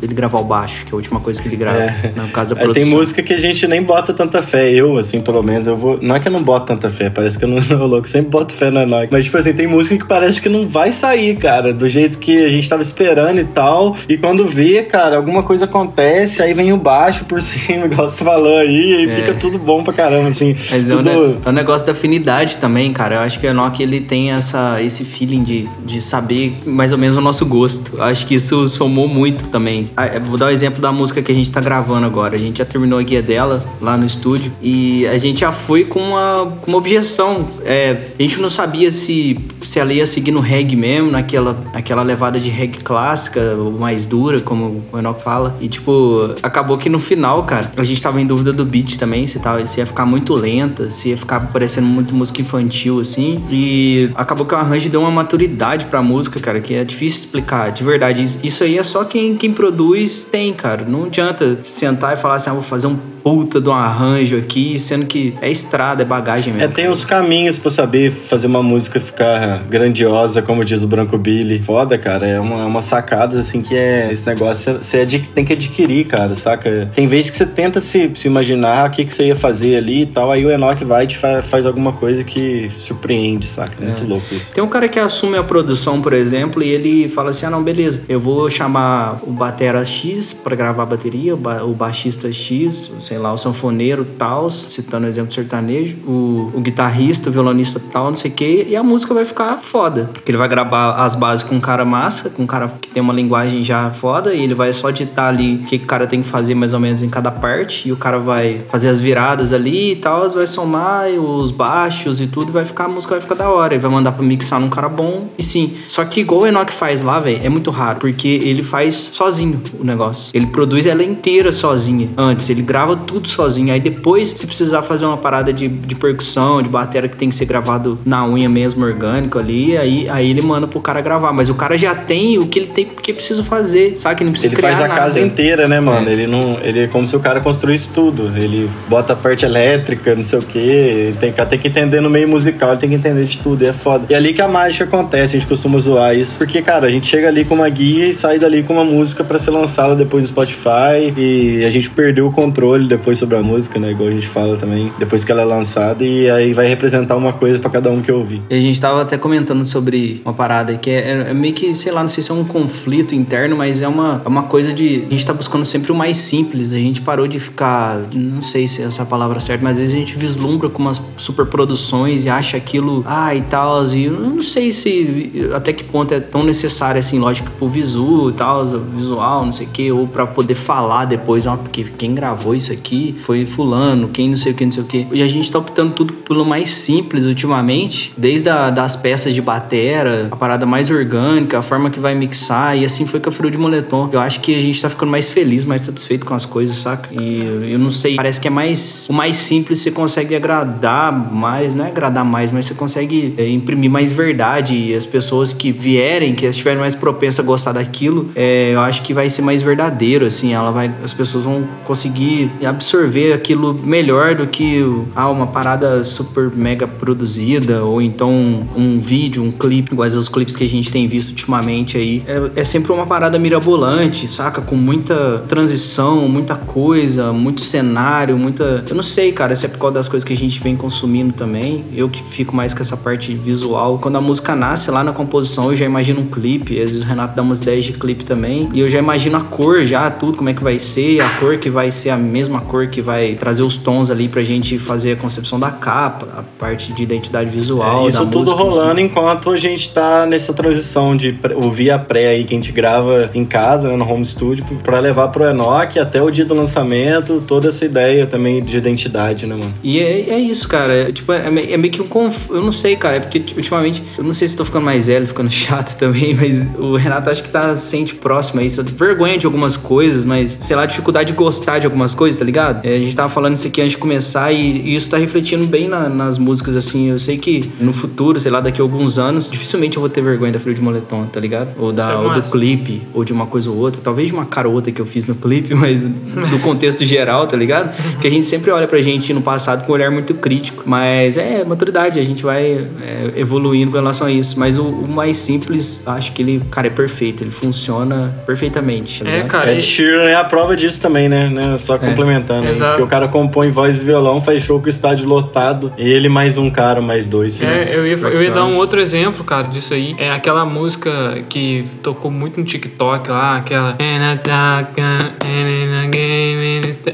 ele 0.02 0.14
gravar 0.14 0.40
o 0.40 0.44
baixo, 0.44 0.86
que 0.86 0.92
é 0.92 0.94
a 0.94 0.96
última 0.96 1.20
coisa 1.20 1.42
que 1.42 1.48
ele 1.48 1.56
grava, 1.56 1.80
É. 1.80 2.14
no 2.16 2.28
caso 2.30 2.54
da 2.56 2.62
produção. 2.62 2.84
Música 2.92 3.24
que 3.24 3.34
a 3.34 3.38
gente 3.38 3.68
nem 3.68 3.82
bota 3.82 4.14
tanta 4.14 4.42
fé. 4.42 4.70
Eu, 4.72 4.98
assim, 4.98 5.22
pelo 5.22 5.42
menos, 5.42 5.68
eu 5.68 5.78
vou. 5.78 6.00
Não 6.02 6.16
é 6.16 6.20
que 6.20 6.28
eu 6.28 6.32
não 6.32 6.44
boto 6.44 6.66
tanta 6.66 6.90
fé, 6.90 7.10
parece 7.10 7.38
que 7.38 7.46
eu 7.46 7.50
não 7.50 7.58
eu 7.70 7.88
louco, 7.88 8.08
sempre 8.08 8.30
boto 8.30 8.54
fé 8.54 8.70
na 8.70 8.84
Enoch. 8.84 9.08
Mas, 9.12 9.26
tipo 9.26 9.38
assim, 9.38 9.54
tem 9.54 9.68
música 9.68 9.98
que 9.98 10.06
parece 10.06 10.42
que 10.42 10.50
não 10.50 10.68
vai 10.68 10.94
sair, 10.94 11.36
cara, 11.38 11.74
do 11.74 11.88
jeito 11.88 12.18
que 12.18 12.44
a 12.44 12.50
gente 12.50 12.68
tava 12.68 12.82
esperando 12.82 13.40
e 13.40 13.46
tal. 13.46 13.96
E 14.08 14.18
quando 14.18 14.46
vê, 14.46 14.84
cara, 14.84 15.16
alguma 15.16 15.44
coisa 15.44 15.66
acontece, 15.66 16.42
aí 16.42 16.54
vem 16.54 16.74
o 16.74 16.78
baixo 16.78 17.26
por 17.26 17.42
cima, 17.42 17.86
igual 17.86 18.10
você 18.10 18.24
falou 18.24 18.58
aí, 18.58 19.06
e 19.06 19.10
é. 19.10 19.16
fica 19.16 19.34
tudo 19.34 19.58
bom 19.58 19.84
pra 19.84 19.94
caramba, 19.94 20.30
assim. 20.30 20.56
Mas 20.70 20.88
tudo... 20.88 21.10
é, 21.10 21.18
um, 21.18 21.38
é 21.46 21.50
um 21.50 21.54
negócio 21.54 21.86
da 21.86 21.94
afinidade 21.94 22.58
também, 22.58 22.92
cara. 22.92 23.16
Eu 23.16 23.22
acho 23.22 23.40
que 23.40 23.48
o 23.48 23.50
Enoch, 23.50 23.82
ele 23.82 24.02
tem 24.02 24.32
essa, 24.32 24.82
esse 24.82 25.04
feeling 25.04 25.44
de, 25.44 25.70
de 25.86 26.02
saber 26.02 26.56
mais 26.66 26.92
ou 26.92 26.98
menos 26.98 27.16
o 27.16 27.22
nosso 27.22 27.46
gosto. 27.46 27.98
Eu 27.98 28.04
acho 28.04 28.26
que 28.26 28.36
isso 28.36 28.68
somou 28.68 29.08
muito 29.08 29.48
também. 29.48 29.90
Ah, 29.96 30.20
vou 30.20 30.38
dar 30.38 30.46
o 30.46 30.50
um 30.50 30.52
exemplo 30.52 30.82
da 30.82 30.92
música 30.92 31.22
que 31.22 31.32
a 31.32 31.36
gente 31.36 31.52
tá 31.52 31.62
gravando 31.62 32.06
agora. 32.06 32.36
A 32.36 32.40
gente 32.40 32.60
já 32.60 32.66
terminou 32.72 32.98
a 32.98 33.04
guia 33.04 33.22
dela 33.22 33.64
lá 33.82 33.98
no 33.98 34.06
estúdio 34.06 34.52
e 34.62 35.06
a 35.08 35.18
gente 35.18 35.42
já 35.42 35.52
foi 35.52 35.84
com 35.84 36.00
uma, 36.00 36.58
com 36.62 36.72
uma 36.72 36.78
objeção. 36.78 37.48
É, 37.64 37.98
a 38.18 38.22
gente 38.22 38.40
não 38.40 38.50
sabia 38.50 38.90
se, 38.90 39.38
se 39.62 39.80
ela 39.80 39.92
ia 39.94 40.08
seguir 40.08 40.32
no 40.32 40.40
reggae 40.40 40.76
mesmo, 40.76 41.12
naquela, 41.12 41.58
naquela 41.74 42.02
levada 42.02 42.40
de 42.40 42.50
reggae 42.50 42.80
clássica, 42.80 43.56
ou 43.58 43.72
mais 43.72 44.06
dura, 44.06 44.40
como 44.40 44.84
o 44.92 44.98
Enoch 44.98 45.22
fala. 45.22 45.56
E, 45.60 45.68
tipo, 45.68 46.34
acabou 46.42 46.78
que 46.78 46.90
no 46.90 47.00
final, 47.00 47.44
cara, 47.44 47.72
a 47.76 47.84
gente 47.84 48.02
tava 48.02 48.22
em 48.22 48.26
dúvida 48.26 48.54
do 48.54 48.64
beat 48.64 48.98
também, 48.98 49.28
se, 49.28 49.40
tava, 49.40 49.66
se 49.66 49.80
ia 49.80 49.86
ficar 49.86 50.06
muito 50.06 50.34
lenta, 50.34 50.90
se 50.92 51.10
ia 51.10 51.18
ficar 51.18 51.40
parecendo 51.52 51.88
muito 51.88 52.16
música 52.16 52.42
infantil, 52.42 53.00
assim. 53.00 53.44
E 53.50 54.10
acabou 54.16 54.46
que 54.46 54.54
o 54.54 54.58
arranjo 54.58 54.90
deu 54.90 55.02
uma 55.02 55.12
maturidade 55.12 55.86
pra 55.88 56.02
música, 56.02 56.40
cara, 56.40 56.62
que 56.62 56.74
é 56.74 56.84
difícil 56.84 57.20
explicar. 57.20 57.72
De 57.72 57.84
verdade, 57.84 58.24
isso 58.44 58.64
aí 58.64 58.78
é 58.78 58.84
só 58.84 59.04
quem, 59.04 59.36
quem 59.36 59.52
produz 59.52 60.24
tem, 60.24 60.54
cara. 60.54 60.86
Não 60.88 61.06
adianta 61.06 61.60
sentar 61.64 62.14
e 62.14 62.16
falar 62.16 62.36
assim, 62.36 62.50
ah, 62.50 62.61
vou 62.62 62.70
fazer 62.70 62.88
um 62.88 62.98
puta 63.24 63.62
de 63.62 63.70
um 63.70 63.74
arranjo 63.74 64.38
aqui, 64.38 64.80
sendo 64.80 65.06
que 65.06 65.34
é 65.42 65.50
estrada, 65.50 66.04
é 66.04 66.06
bagagem 66.06 66.54
mesmo. 66.54 66.70
É, 66.70 66.74
tem 66.74 66.90
os 66.90 67.06
caminhos 67.06 67.58
para 67.58 67.72
saber 67.72 68.12
fazer 68.12 68.48
uma 68.48 68.64
música 68.64 69.00
ficar 69.00 69.64
grandiosa, 69.64 70.42
como 70.42 70.64
diz 70.64 70.84
o 70.84 70.88
Branco 70.88 71.18
Billy. 71.18 71.62
Foda, 71.62 71.98
cara, 71.98 72.28
é 72.28 72.40
uma, 72.40 72.66
uma 72.66 72.82
sacada, 72.82 73.40
assim, 73.40 73.62
que 73.62 73.76
é 73.76 74.12
esse 74.12 74.26
negócio, 74.26 74.78
você 74.82 75.06
tem 75.06 75.46
que 75.46 75.54
adquirir, 75.54 76.06
cara, 76.06 76.36
saca? 76.36 76.90
Tem 76.96 77.08
vezes 77.08 77.30
que 77.30 77.38
você 77.38 77.46
tenta 77.46 77.80
se, 77.80 78.12
se 78.16 78.28
imaginar 78.28 78.90
o 78.90 78.92
que, 78.92 79.06
que 79.06 79.14
você 79.14 79.28
ia 79.28 79.36
fazer 79.36 79.76
ali 79.76 80.04
e 80.04 80.06
tal, 80.06 80.32
aí 80.32 80.46
o 80.46 80.52
Enoch 80.52 80.84
vai 80.84 81.04
e 81.04 81.08
te 81.08 81.18
faz, 81.18 81.46
faz 81.46 81.66
alguma 81.66 81.94
coisa 81.94 82.24
que 82.24 82.70
surpreende, 82.72 83.48
saca? 83.48 83.74
É 83.82 83.86
muito 83.86 84.04
é. 84.04 84.08
louco 84.08 84.34
isso. 84.34 84.54
Tem 84.54 84.64
um 84.64 84.68
cara 84.68 84.88
que 84.88 85.00
assume 85.00 85.38
a 85.38 85.44
produção, 85.44 86.02
por 86.02 86.14
exemplo, 86.14 86.64
e 86.64 86.70
ele 86.70 87.10
fala 87.10 87.30
assim, 87.30 87.46
ah, 87.46 87.50
não, 87.50 87.64
beleza, 87.64 88.04
eu 88.08 88.20
vou 88.20 88.50
chamar 88.50 89.20
o 89.24 89.32
batera 89.32 89.86
X 89.86 90.34
para 90.34 90.56
gravar 90.56 90.84
a 90.84 90.86
bateria, 90.86 91.36
o 91.36 91.74
baixista 91.74 92.32
X, 92.32 92.92
sei 93.12 93.20
lá, 93.20 93.34
o 93.34 93.38
sanfoneiro 93.38 94.08
tal, 94.18 94.50
citando 94.50 95.06
o 95.06 95.10
exemplo 95.10 95.34
sertanejo, 95.34 95.98
o, 96.08 96.50
o 96.54 96.62
guitarrista, 96.62 97.30
o 97.30 97.34
violonista 97.34 97.78
tal, 97.92 98.06
não 98.06 98.16
sei 98.16 98.32
o 98.32 98.34
quê, 98.34 98.66
e 98.70 98.74
a 98.74 98.82
música 98.82 99.14
vai 99.14 99.26
ficar 99.26 99.58
foda. 99.58 100.10
Porque 100.14 100.32
ele 100.32 100.38
vai 100.38 100.48
gravar 100.48 100.94
as 100.94 101.14
bases 101.14 101.44
com 101.44 101.56
um 101.56 101.60
cara 101.60 101.84
massa, 101.84 102.30
com 102.30 102.44
um 102.44 102.48
cara 102.48 102.72
que 102.80 102.90
tem 102.90 103.04
uma 103.04 103.12
linguagem 103.12 103.66
já 103.66 103.92
foda, 103.92 104.34
e 104.34 104.42
ele 104.42 104.54
vai 104.54 104.72
só 104.72 104.92
ditar 104.92 105.28
ali 105.28 105.56
o 105.56 105.66
que, 105.66 105.76
o 105.76 105.80
cara 105.82 106.08
tem 106.08 106.22
que 106.22 106.30
fazer 106.30 106.56
mais 106.56 106.74
ou 106.74 106.80
menos 106.80 107.04
em 107.04 107.10
cada 107.10 107.30
parte, 107.30 107.90
e 107.90 107.92
o 107.92 107.98
cara 107.98 108.18
vai 108.18 108.62
fazer 108.70 108.88
as 108.88 109.02
viradas 109.02 109.52
ali 109.52 109.92
e 109.92 109.96
tal, 109.98 110.30
vai 110.30 110.48
somar 110.48 111.10
os 111.10 111.52
baixos 111.52 112.22
e 112.22 112.28
tudo, 112.28 112.48
e 112.48 112.54
vai 112.54 112.64
ficar, 112.64 112.86
a 112.86 112.88
música 112.88 113.16
vai 113.16 113.22
ficar 113.22 113.36
da 113.36 113.50
hora, 113.50 113.76
e 113.76 113.78
vai 113.78 113.92
mandar 113.92 114.14
pra 114.14 114.24
mixar 114.24 114.58
num 114.58 114.70
cara 114.70 114.88
bom, 114.88 115.28
e 115.38 115.44
sim. 115.44 115.74
Só 115.90 116.06
que 116.06 116.22
igual 116.22 116.44
o 116.44 116.48
Enoch 116.48 116.72
faz 116.72 117.02
lá, 117.02 117.20
velho, 117.20 117.42
é 117.44 117.50
muito 117.50 117.72
raro, 117.72 118.00
porque 118.00 118.30
ele 118.30 118.64
faz 118.64 119.12
sozinho 119.14 119.62
o 119.78 119.84
negócio. 119.84 120.32
Ele 120.34 120.48
produz 120.48 120.86
ela 120.86 121.04
inteira 121.04 121.52
sozinha. 121.52 122.08
Antes, 122.16 122.50
ele 122.50 122.62
grava 122.62 123.01
tudo 123.02 123.28
sozinho. 123.28 123.74
Aí 123.74 123.80
depois, 123.80 124.30
se 124.30 124.46
precisar 124.46 124.82
fazer 124.82 125.06
uma 125.06 125.18
parada 125.18 125.52
de, 125.52 125.68
de 125.68 125.96
percussão, 125.96 126.62
de 126.62 126.70
bateria 126.70 127.10
que 127.10 127.18
tem 127.18 127.30
que 127.30 127.36
ser 127.36 127.46
gravado 127.46 128.00
na 128.06 128.28
unha 128.28 128.50
mesmo, 128.50 128.86
orgânico 128.86 129.40
ali, 129.40 129.78
aí, 129.78 130.10
aí 130.10 130.30
ele 130.30 130.42
manda 130.42 130.68
pro 130.68 130.80
cara 130.80 131.02
gravar. 131.02 131.34
Mas 131.34 131.50
o 131.50 131.56
cara 131.56 131.78
já 131.78 131.94
tem 131.96 132.38
o 132.38 132.48
que 132.48 132.60
ele 132.60 132.68
tem 132.68 132.86
que 132.86 133.14
precisa 133.14 133.44
fazer, 133.44 133.96
sabe? 133.98 134.18
Que 134.18 134.24
não 134.24 134.32
precisa 134.32 134.54
Ele 134.54 134.62
faz 134.62 134.78
a 134.78 134.88
nada. 134.88 134.96
casa 134.96 135.20
inteira, 135.20 135.68
né, 135.68 135.80
mano? 135.80 136.10
É. 136.10 136.14
Ele 136.14 136.28
não. 136.28 136.60
Ele 136.62 136.84
é 136.84 136.88
como 136.88 137.08
se 137.08 137.16
o 137.16 137.20
cara 137.20 137.42
construísse 137.42 137.92
tudo. 137.94 138.32
Ele 138.36 138.70
bota 138.90 139.14
a 139.14 139.16
parte 139.16 139.46
elétrica, 139.46 140.16
não 140.16 140.24
sei 140.24 140.40
o 140.40 140.42
quê. 140.42 141.14
Tem, 141.20 141.32
tem 141.32 141.60
que 141.60 141.68
entender 141.68 142.02
no 142.02 142.10
meio 142.10 142.28
musical, 142.28 142.72
ele 142.72 142.80
tem 142.80 142.90
que 142.90 142.96
entender 142.96 143.26
de 143.26 143.38
tudo. 143.38 143.64
E 143.64 143.68
é 143.68 143.74
foda. 143.74 144.06
E 144.10 144.14
é 144.14 144.18
ali 144.18 144.34
que 144.34 144.42
a 144.42 144.48
mágica 144.48 144.86
acontece, 144.86 145.36
a 145.36 145.40
gente 145.40 145.48
costuma 145.48 145.78
zoar 145.80 146.16
isso. 146.16 146.38
Porque, 146.38 146.62
cara, 146.62 146.88
a 146.88 146.90
gente 146.92 147.08
chega 147.08 147.28
ali 147.28 147.46
com 147.46 147.56
uma 147.56 147.70
guia 147.70 148.08
e 148.08 148.14
sai 148.14 148.40
dali 148.40 148.64
com 148.64 148.74
uma 148.74 148.86
música 148.86 149.24
para 149.24 149.40
ser 149.40 149.52
lançada 149.52 149.96
depois 149.96 150.24
no 150.24 150.28
Spotify. 150.28 151.14
E 151.18 151.64
a 151.66 151.70
gente 151.70 151.90
perdeu 151.90 152.28
o 152.28 152.32
controle 152.32 152.88
depois 152.92 153.18
sobre 153.18 153.38
a 153.38 153.42
música, 153.42 153.80
né? 153.80 153.92
Igual 153.92 154.10
a 154.10 154.12
gente 154.12 154.28
fala 154.28 154.58
também, 154.58 154.92
depois 155.00 155.24
que 155.24 155.32
ela 155.32 155.42
é 155.42 155.46
lançada, 155.46 156.04
e 156.04 156.30
aí 156.30 156.54
vai 156.54 156.68
representar 156.68 157.16
uma 157.16 157.32
coisa 157.32 157.58
para 157.60 157.70
cada 157.70 157.90
um 157.90 158.02
que 158.02 158.12
ouvir. 158.12 158.42
E 158.50 158.56
a 158.56 158.60
gente 158.60 158.80
tava 158.80 159.02
até 159.02 159.18
comentando 159.18 159.66
sobre 159.66 160.22
uma 160.26 160.34
parada 160.34 160.76
que 160.76 160.90
é, 160.90 161.30
é, 161.30 161.34
meio 161.34 161.54
que, 161.54 161.74
sei 161.74 161.92
lá, 161.92 162.02
não 162.02 162.10
sei 162.10 162.22
se 162.22 162.32
é 162.32 162.34
um 162.34 162.44
conflito 162.44 163.16
interno, 163.16 163.56
mas 163.56 163.82
é 163.82 163.88
uma, 163.88 164.22
é 164.24 164.28
uma 164.28 164.44
coisa 164.44 164.74
de. 164.74 165.06
A 165.08 165.12
gente 165.12 165.26
tá 165.26 165.34
buscando 165.34 165.64
sempre 165.64 165.92
o 165.92 165.96
mais 165.96 166.18
simples. 166.18 166.74
A 166.74 166.78
gente 166.78 167.02
parou 167.02 167.28
de 167.28 167.40
ficar. 167.40 168.00
Não 168.14 168.42
sei 168.42 168.68
se 168.68 168.82
é 168.82 168.86
essa 168.86 169.06
palavra 169.06 169.40
certa, 169.40 169.64
mas 169.64 169.78
às 169.78 169.80
vezes 169.80 169.96
a 169.96 170.00
gente 170.00 170.18
vislumbra 170.18 170.70
com 170.70 170.82
umas 170.82 171.02
superproduções 171.18 172.26
e 172.26 172.30
acha 172.30 172.58
aquilo, 172.58 173.04
ah, 173.08 173.34
e 173.34 173.42
tal. 173.42 173.84
E 173.94 174.06
eu 174.06 174.20
não 174.20 174.44
sei 174.44 174.74
se 174.74 175.50
até 175.54 175.72
que 175.72 175.84
ponto 175.84 176.14
é 176.14 176.20
tão 176.20 176.44
necessário 176.44 177.00
assim, 177.00 177.20
lógico, 177.20 177.50
pro 177.52 177.68
visu 177.68 178.30
e 178.30 178.34
tal, 178.34 178.66
visual, 178.66 179.46
não 179.46 179.54
sei 179.54 179.66
o 179.66 179.70
que, 179.70 179.92
ou 179.92 180.08
para 180.08 180.28
poder 180.28 180.56
falar 180.56 181.06
depois, 181.06 181.48
ah, 181.48 181.56
porque 181.56 181.86
quem 181.98 182.14
gravou 182.14 182.54
isso 182.54 182.74
aqui 182.74 182.81
foi 183.24 183.46
fulano, 183.46 184.10
quem 184.10 184.30
não 184.30 184.38
sei 184.38 184.52
o 184.52 184.56
que, 184.56 184.66
não 184.66 184.72
sei 184.72 184.84
o 184.84 184.86
que. 184.86 185.08
E 185.12 185.22
a 185.22 185.28
gente 185.28 185.52
tá 185.52 185.60
optando 185.60 185.94
tudo 185.94 186.14
pelo 186.14 186.46
mais 186.46 186.72
simples 186.72 187.26
ultimamente, 187.26 188.12
desde 188.18 188.50
a, 188.50 188.70
das 188.70 188.96
peças 188.96 189.34
de 189.34 189.42
batera, 189.42 190.28
a 190.32 190.36
parada 190.36 190.66
mais 190.66 190.90
orgânica, 190.90 191.60
a 191.60 191.62
forma 191.62 191.90
que 191.90 192.00
vai 192.00 192.16
mixar, 192.16 192.78
e 192.78 192.86
assim 192.86 193.06
foi 193.06 193.20
com 193.20 193.30
a 193.30 193.34
frio 193.34 193.52
de 193.52 193.58
moletom. 193.58 194.10
Eu 194.12 194.20
acho 194.20 194.40
que 194.40 194.54
a 194.54 194.62
gente 194.62 194.82
tá 194.82 194.90
ficando 194.90 195.12
mais 195.12 195.30
feliz, 195.30 195.66
mais 195.66 195.82
satisfeito 195.82 196.26
com 196.26 196.34
as 196.34 196.46
coisas, 196.46 196.78
saca? 196.78 197.10
E 197.12 197.70
eu 197.72 197.80
não 197.80 197.92
sei, 197.92 198.16
parece 198.16 198.40
que 198.40 198.48
é 198.48 198.52
mais. 198.52 199.08
O 199.10 199.14
mais 199.14 199.38
simples 199.38 199.80
você 199.80 199.92
consegue 199.92 200.36
agradar 200.36 201.12
mais, 201.12 201.74
não 201.74 201.86
é 201.86 201.90
agradar 201.90 202.26
mais, 202.26 202.52
mas 202.52 202.66
você 202.66 202.74
consegue 202.74 203.34
é, 203.38 203.48
imprimir 203.50 203.90
mais 203.90 204.12
verdade. 204.12 204.76
E 204.76 204.96
as 204.96 205.06
pessoas 205.06 205.54
que 205.54 205.72
vierem, 205.72 206.34
que 206.36 206.46
estiverem 206.46 206.80
mais 206.80 206.96
propensas 206.96 207.40
a 207.40 207.44
gostar 207.44 207.72
daquilo, 207.74 208.30
é, 208.36 208.72
eu 208.74 208.80
acho 208.80 209.02
que 209.02 209.14
vai 209.14 209.30
ser 209.30 209.42
mais 209.42 209.62
verdadeiro, 209.62 210.26
assim. 210.26 210.54
Ela 210.54 210.72
vai, 210.72 210.92
as 211.04 211.14
pessoas 211.14 211.44
vão 211.44 211.64
conseguir 211.86 212.52
absorver 212.72 213.34
aquilo 213.34 213.74
melhor 213.74 214.36
do 214.36 214.48
que 214.48 214.84
ah, 215.16 215.30
uma 215.30 215.48
parada 215.48 216.04
super 216.04 216.52
mega 216.54 216.88
produzida 216.88 217.84
ou 217.84 218.02
então 218.02 218.32
um, 218.76 218.98
vídeo, 218.98 219.44
um 219.44 219.52
clipe, 219.52 219.94
iguais 219.94 220.16
os 220.16 220.30
clipes 220.30 220.56
que 220.56 220.64
a 220.64 220.70
gente 220.70 220.92
tem 220.92 221.08
visto 221.08 221.30
ultimamente 221.30 221.98
aí. 221.98 222.24
É, 222.28 222.62
é 222.62 222.64
sempre 222.64 222.92
uma 222.92 223.06
parada 223.06 223.38
mirabolante, 223.38 224.28
saca? 224.28 224.62
Com 224.62 224.76
muita 224.76 225.40
transição, 225.48 226.28
muita 226.28 226.56
coisa, 226.56 227.32
muito 227.32 227.62
cenário, 227.62 228.38
muita. 228.38 228.84
Eu 228.88 228.96
não 228.96 229.04
sei, 229.04 229.32
cara, 229.32 229.56
se 229.56 229.66
é 229.66 229.70
por 229.70 229.80
causa 229.80 229.96
das 229.96 230.08
coisas 230.08 230.26
que 230.26 230.34
a 230.34 230.38
gente 230.38 230.60
vem 230.62 230.76
consumindo 230.76 231.34
também. 231.34 231.84
Eu 231.94 232.10
que 232.10 232.22
fico 232.24 232.56
mais 232.56 232.74
com 232.74 232.82
essa 232.82 232.98
parte 232.98 233.34
visual. 233.34 234.00
Quando 234.00 234.18
a 234.18 234.22
música 234.22 234.56
nasce 234.56 234.90
lá 234.92 235.04
na 235.04 235.12
composição, 235.12 235.72
eu 235.72 235.76
já 235.76 235.86
imagino 235.86 236.22
um 236.22 236.28
clipe. 236.28 236.82
Às 236.82 236.92
vezes 236.92 237.04
o 237.04 237.06
Renato 237.06 237.36
dá 237.36 237.42
umas 237.42 237.60
ideias 237.60 237.86
de 237.86 237.94
clipe 237.94 238.24
também. 238.24 238.70
E 238.74 238.80
eu 238.80 238.90
já 238.90 239.00
imagino 239.00 239.38
a 239.38 239.42
cor, 239.42 239.84
já, 239.86 240.10
tudo, 240.10 240.38
como 240.38 240.50
é 240.50 240.54
que 240.54 240.64
vai 240.64 240.80
ser, 240.80 241.22
a 241.22 241.30
cor 241.40 241.58
que 241.58 241.70
vai 241.70 241.92
ser 241.92 242.10
a 242.10 242.18
mesma 242.18 242.61
cor 242.62 242.88
que 242.88 243.02
vai 243.02 243.36
trazer 243.36 243.64
os 243.64 243.76
tons 243.76 244.10
ali 244.10 244.28
pra 244.28 244.42
gente 244.42 244.78
fazer 244.78 245.14
a 245.14 245.16
concepção 245.16 245.60
da 245.60 245.72
capa, 245.72 246.28
a 246.38 246.44
parte 246.44 246.94
de 246.94 247.04
identidade 247.04 247.50
visual. 247.50 248.06
É, 248.06 248.10
isso 248.10 248.26
tudo 248.28 248.52
rolando 248.52 249.00
si. 249.00 249.06
enquanto 249.06 249.50
a 249.50 249.58
gente 249.58 249.92
tá 249.94 250.26
nessa 250.26 250.54
transição 250.54 251.16
de 251.16 251.38
ouvir 251.56 251.92
a 251.92 252.00
pré 252.00 252.30
aí 252.30 252.44
que 252.44 252.54
a 252.54 252.58
gente 252.58 252.72
grava 252.72 253.30
em 253.34 253.46
casa, 253.46 253.90
né, 253.90 253.96
no 253.96 254.10
home 254.10 254.26
studio, 254.26 254.66
para 254.84 255.00
levar 255.00 255.30
pro 255.30 255.44
Enoch 255.46 256.00
até 256.00 256.22
o 256.22 256.30
dia 256.30 256.46
do 256.46 256.54
lançamento, 256.54 257.42
toda 257.42 257.70
essa 257.70 257.86
ideia 257.86 258.26
também 258.28 258.64
de 258.64 258.78
identidade, 258.78 259.46
né, 259.46 259.56
mano? 259.56 259.74
E 259.84 260.00
é, 260.00 260.30
é 260.30 260.40
isso, 260.40 260.68
cara. 260.68 260.94
É, 260.94 261.12
tipo, 261.12 261.32
é, 261.32 261.48
é, 261.48 261.78
meio 261.78 261.92
que 261.92 262.02
um 262.02 262.08
conf... 262.08 262.50
Eu 262.50 262.62
não 262.62 262.72
sei, 262.72 262.96
cara. 262.96 263.18
É 263.18 263.20
porque 263.20 263.44
ultimamente, 263.56 264.04
eu 264.18 264.24
não 264.24 264.34
sei 264.34 264.48
se 264.48 264.56
tô 264.56 264.66
ficando 264.66 264.86
mais 264.86 265.08
velho, 265.08 265.28
ficando 265.28 265.50
chato 265.52 265.98
também, 265.98 266.34
mas 266.34 266.66
o 266.78 266.96
Renato 266.96 267.30
acho 267.30 267.44
que 267.44 267.50
tá 267.50 267.76
sente 267.76 268.16
próximo 268.16 268.62
a 268.62 268.64
isso. 268.64 268.84
Vergonha 268.84 269.38
de 269.38 269.46
algumas 269.46 269.78
coisas, 269.78 270.26
mas, 270.26 270.58
sei 270.60 270.76
lá, 270.76 270.86
dificuldade 270.86 271.32
de 271.32 271.38
gostar 271.38 271.80
de 271.80 271.86
algumas 271.86 272.14
coisas, 272.14 272.40
tá 272.40 272.46
ligado? 272.46 272.51
É, 272.84 272.96
a 272.96 273.00
gente 273.00 273.16
tava 273.16 273.30
falando 273.30 273.56
isso 273.56 273.68
aqui 273.68 273.82
antes 273.82 273.94
de 273.94 273.98
começar 273.98 274.52
e, 274.52 274.82
e 274.82 274.96
isso 274.96 275.10
tá 275.10 275.18
refletindo 275.18 275.66
bem 275.66 275.88
na, 275.88 276.10
nas 276.10 276.38
músicas, 276.38 276.76
assim. 276.76 277.10
Eu 277.10 277.20
sei 277.20 277.38
que 277.38 277.72
no 277.80 277.94
futuro, 277.94 278.40
sei 278.40 278.52
lá, 278.52 278.60
daqui 278.60 278.82
a 278.82 278.84
alguns 278.84 279.18
anos, 279.18 279.52
dificilmente 279.52 279.98
eu 279.98 280.02
vou 280.02 280.10
ter 280.10 280.22
vergonha 280.22 280.52
da 280.52 280.60
Frio 280.60 280.76
de 280.76 280.82
Moletom, 280.82 281.26
tá 281.26 281.40
ligado? 281.40 281.70
Ou, 281.78 281.92
da, 281.92 282.20
ou 282.20 282.34
do 282.34 282.42
clipe, 282.44 283.02
ou 283.14 283.24
de 283.24 283.34
uma 283.34 283.46
coisa 283.46 283.70
ou 283.70 283.78
outra. 283.78 284.02
Talvez 284.02 284.28
de 284.28 284.34
uma 284.34 284.46
cara 284.46 284.68
ou 284.68 284.74
outra 284.74 284.92
que 284.92 285.00
eu 285.00 285.06
fiz 285.06 285.26
no 285.26 285.36
clipe, 285.36 285.74
mas 285.76 286.04
do 286.04 286.60
contexto 286.62 287.06
geral, 287.06 287.48
tá 287.48 287.56
ligado? 287.56 287.96
Porque 288.14 288.28
a 288.28 288.32
gente 288.32 288.46
sempre 288.46 288.72
olha 288.72 288.88
pra 288.88 289.02
gente 289.02 289.34
no 289.34 289.42
passado 289.42 289.86
com 289.86 289.92
um 289.92 289.96
olhar 289.96 290.12
muito 290.12 290.34
crítico. 290.34 290.84
Mas 290.86 291.38
é 291.38 291.64
maturidade, 291.64 292.20
a 292.20 292.24
gente 292.24 292.44
vai 292.44 292.88
é, 293.02 293.32
evoluindo 293.36 293.92
com 293.92 293.98
relação 293.98 294.28
a 294.28 294.32
isso. 294.32 294.60
Mas 294.60 294.78
o, 294.78 294.84
o, 294.84 295.08
mais 295.08 295.38
simples, 295.38 296.04
acho 296.06 296.32
que 296.32 296.42
ele, 296.42 296.62
cara, 296.72 296.88
é 296.88 296.90
perfeito. 296.90 297.44
Ele 297.44 297.52
funciona 297.52 298.34
perfeitamente. 298.46 299.24
Tá 299.24 299.30
é, 299.30 299.44
cara. 299.44 299.74
Ed 299.74 299.82
Sheeran 299.82 300.30
é 300.30 300.36
a 300.36 300.44
prova 300.44 300.76
disso 300.76 301.02
também, 301.02 301.30
né? 301.30 301.50
né? 301.50 301.78
Só 301.78 301.96
é. 301.96 302.00
Complementando 302.32 302.68
aí, 302.68 302.72
Exato. 302.72 302.92
Porque 302.92 303.04
o 303.04 303.08
cara 303.08 303.28
compõe 303.28 303.70
voz 303.70 303.98
e 303.98 304.04
violão, 304.04 304.42
faz 304.42 304.64
show 304.64 304.80
com 304.80 304.86
o 304.86 304.90
estádio 304.90 305.28
lotado. 305.28 305.94
Ele 305.98 306.30
mais 306.30 306.58
um 306.58 306.70
cara, 306.70 307.02
mais 307.02 307.28
dois. 307.28 307.60
né? 307.60 307.90
É, 307.90 307.96
eu 307.96 308.08
ia, 308.08 308.16
eu 308.16 308.44
ia 308.44 308.52
dar 308.52 308.66
um 308.66 308.78
outro 308.78 309.00
exemplo, 309.00 309.44
cara, 309.44 309.68
disso 309.68 309.94
aí. 309.94 310.16
É 310.18 310.32
aquela 310.32 310.66
música 310.66 311.40
que 311.50 311.86
tocou 312.02 312.32
muito 312.32 312.60
no 312.60 312.66
TikTok 312.66 313.30
lá, 313.30 313.58
aquela. 313.58 313.96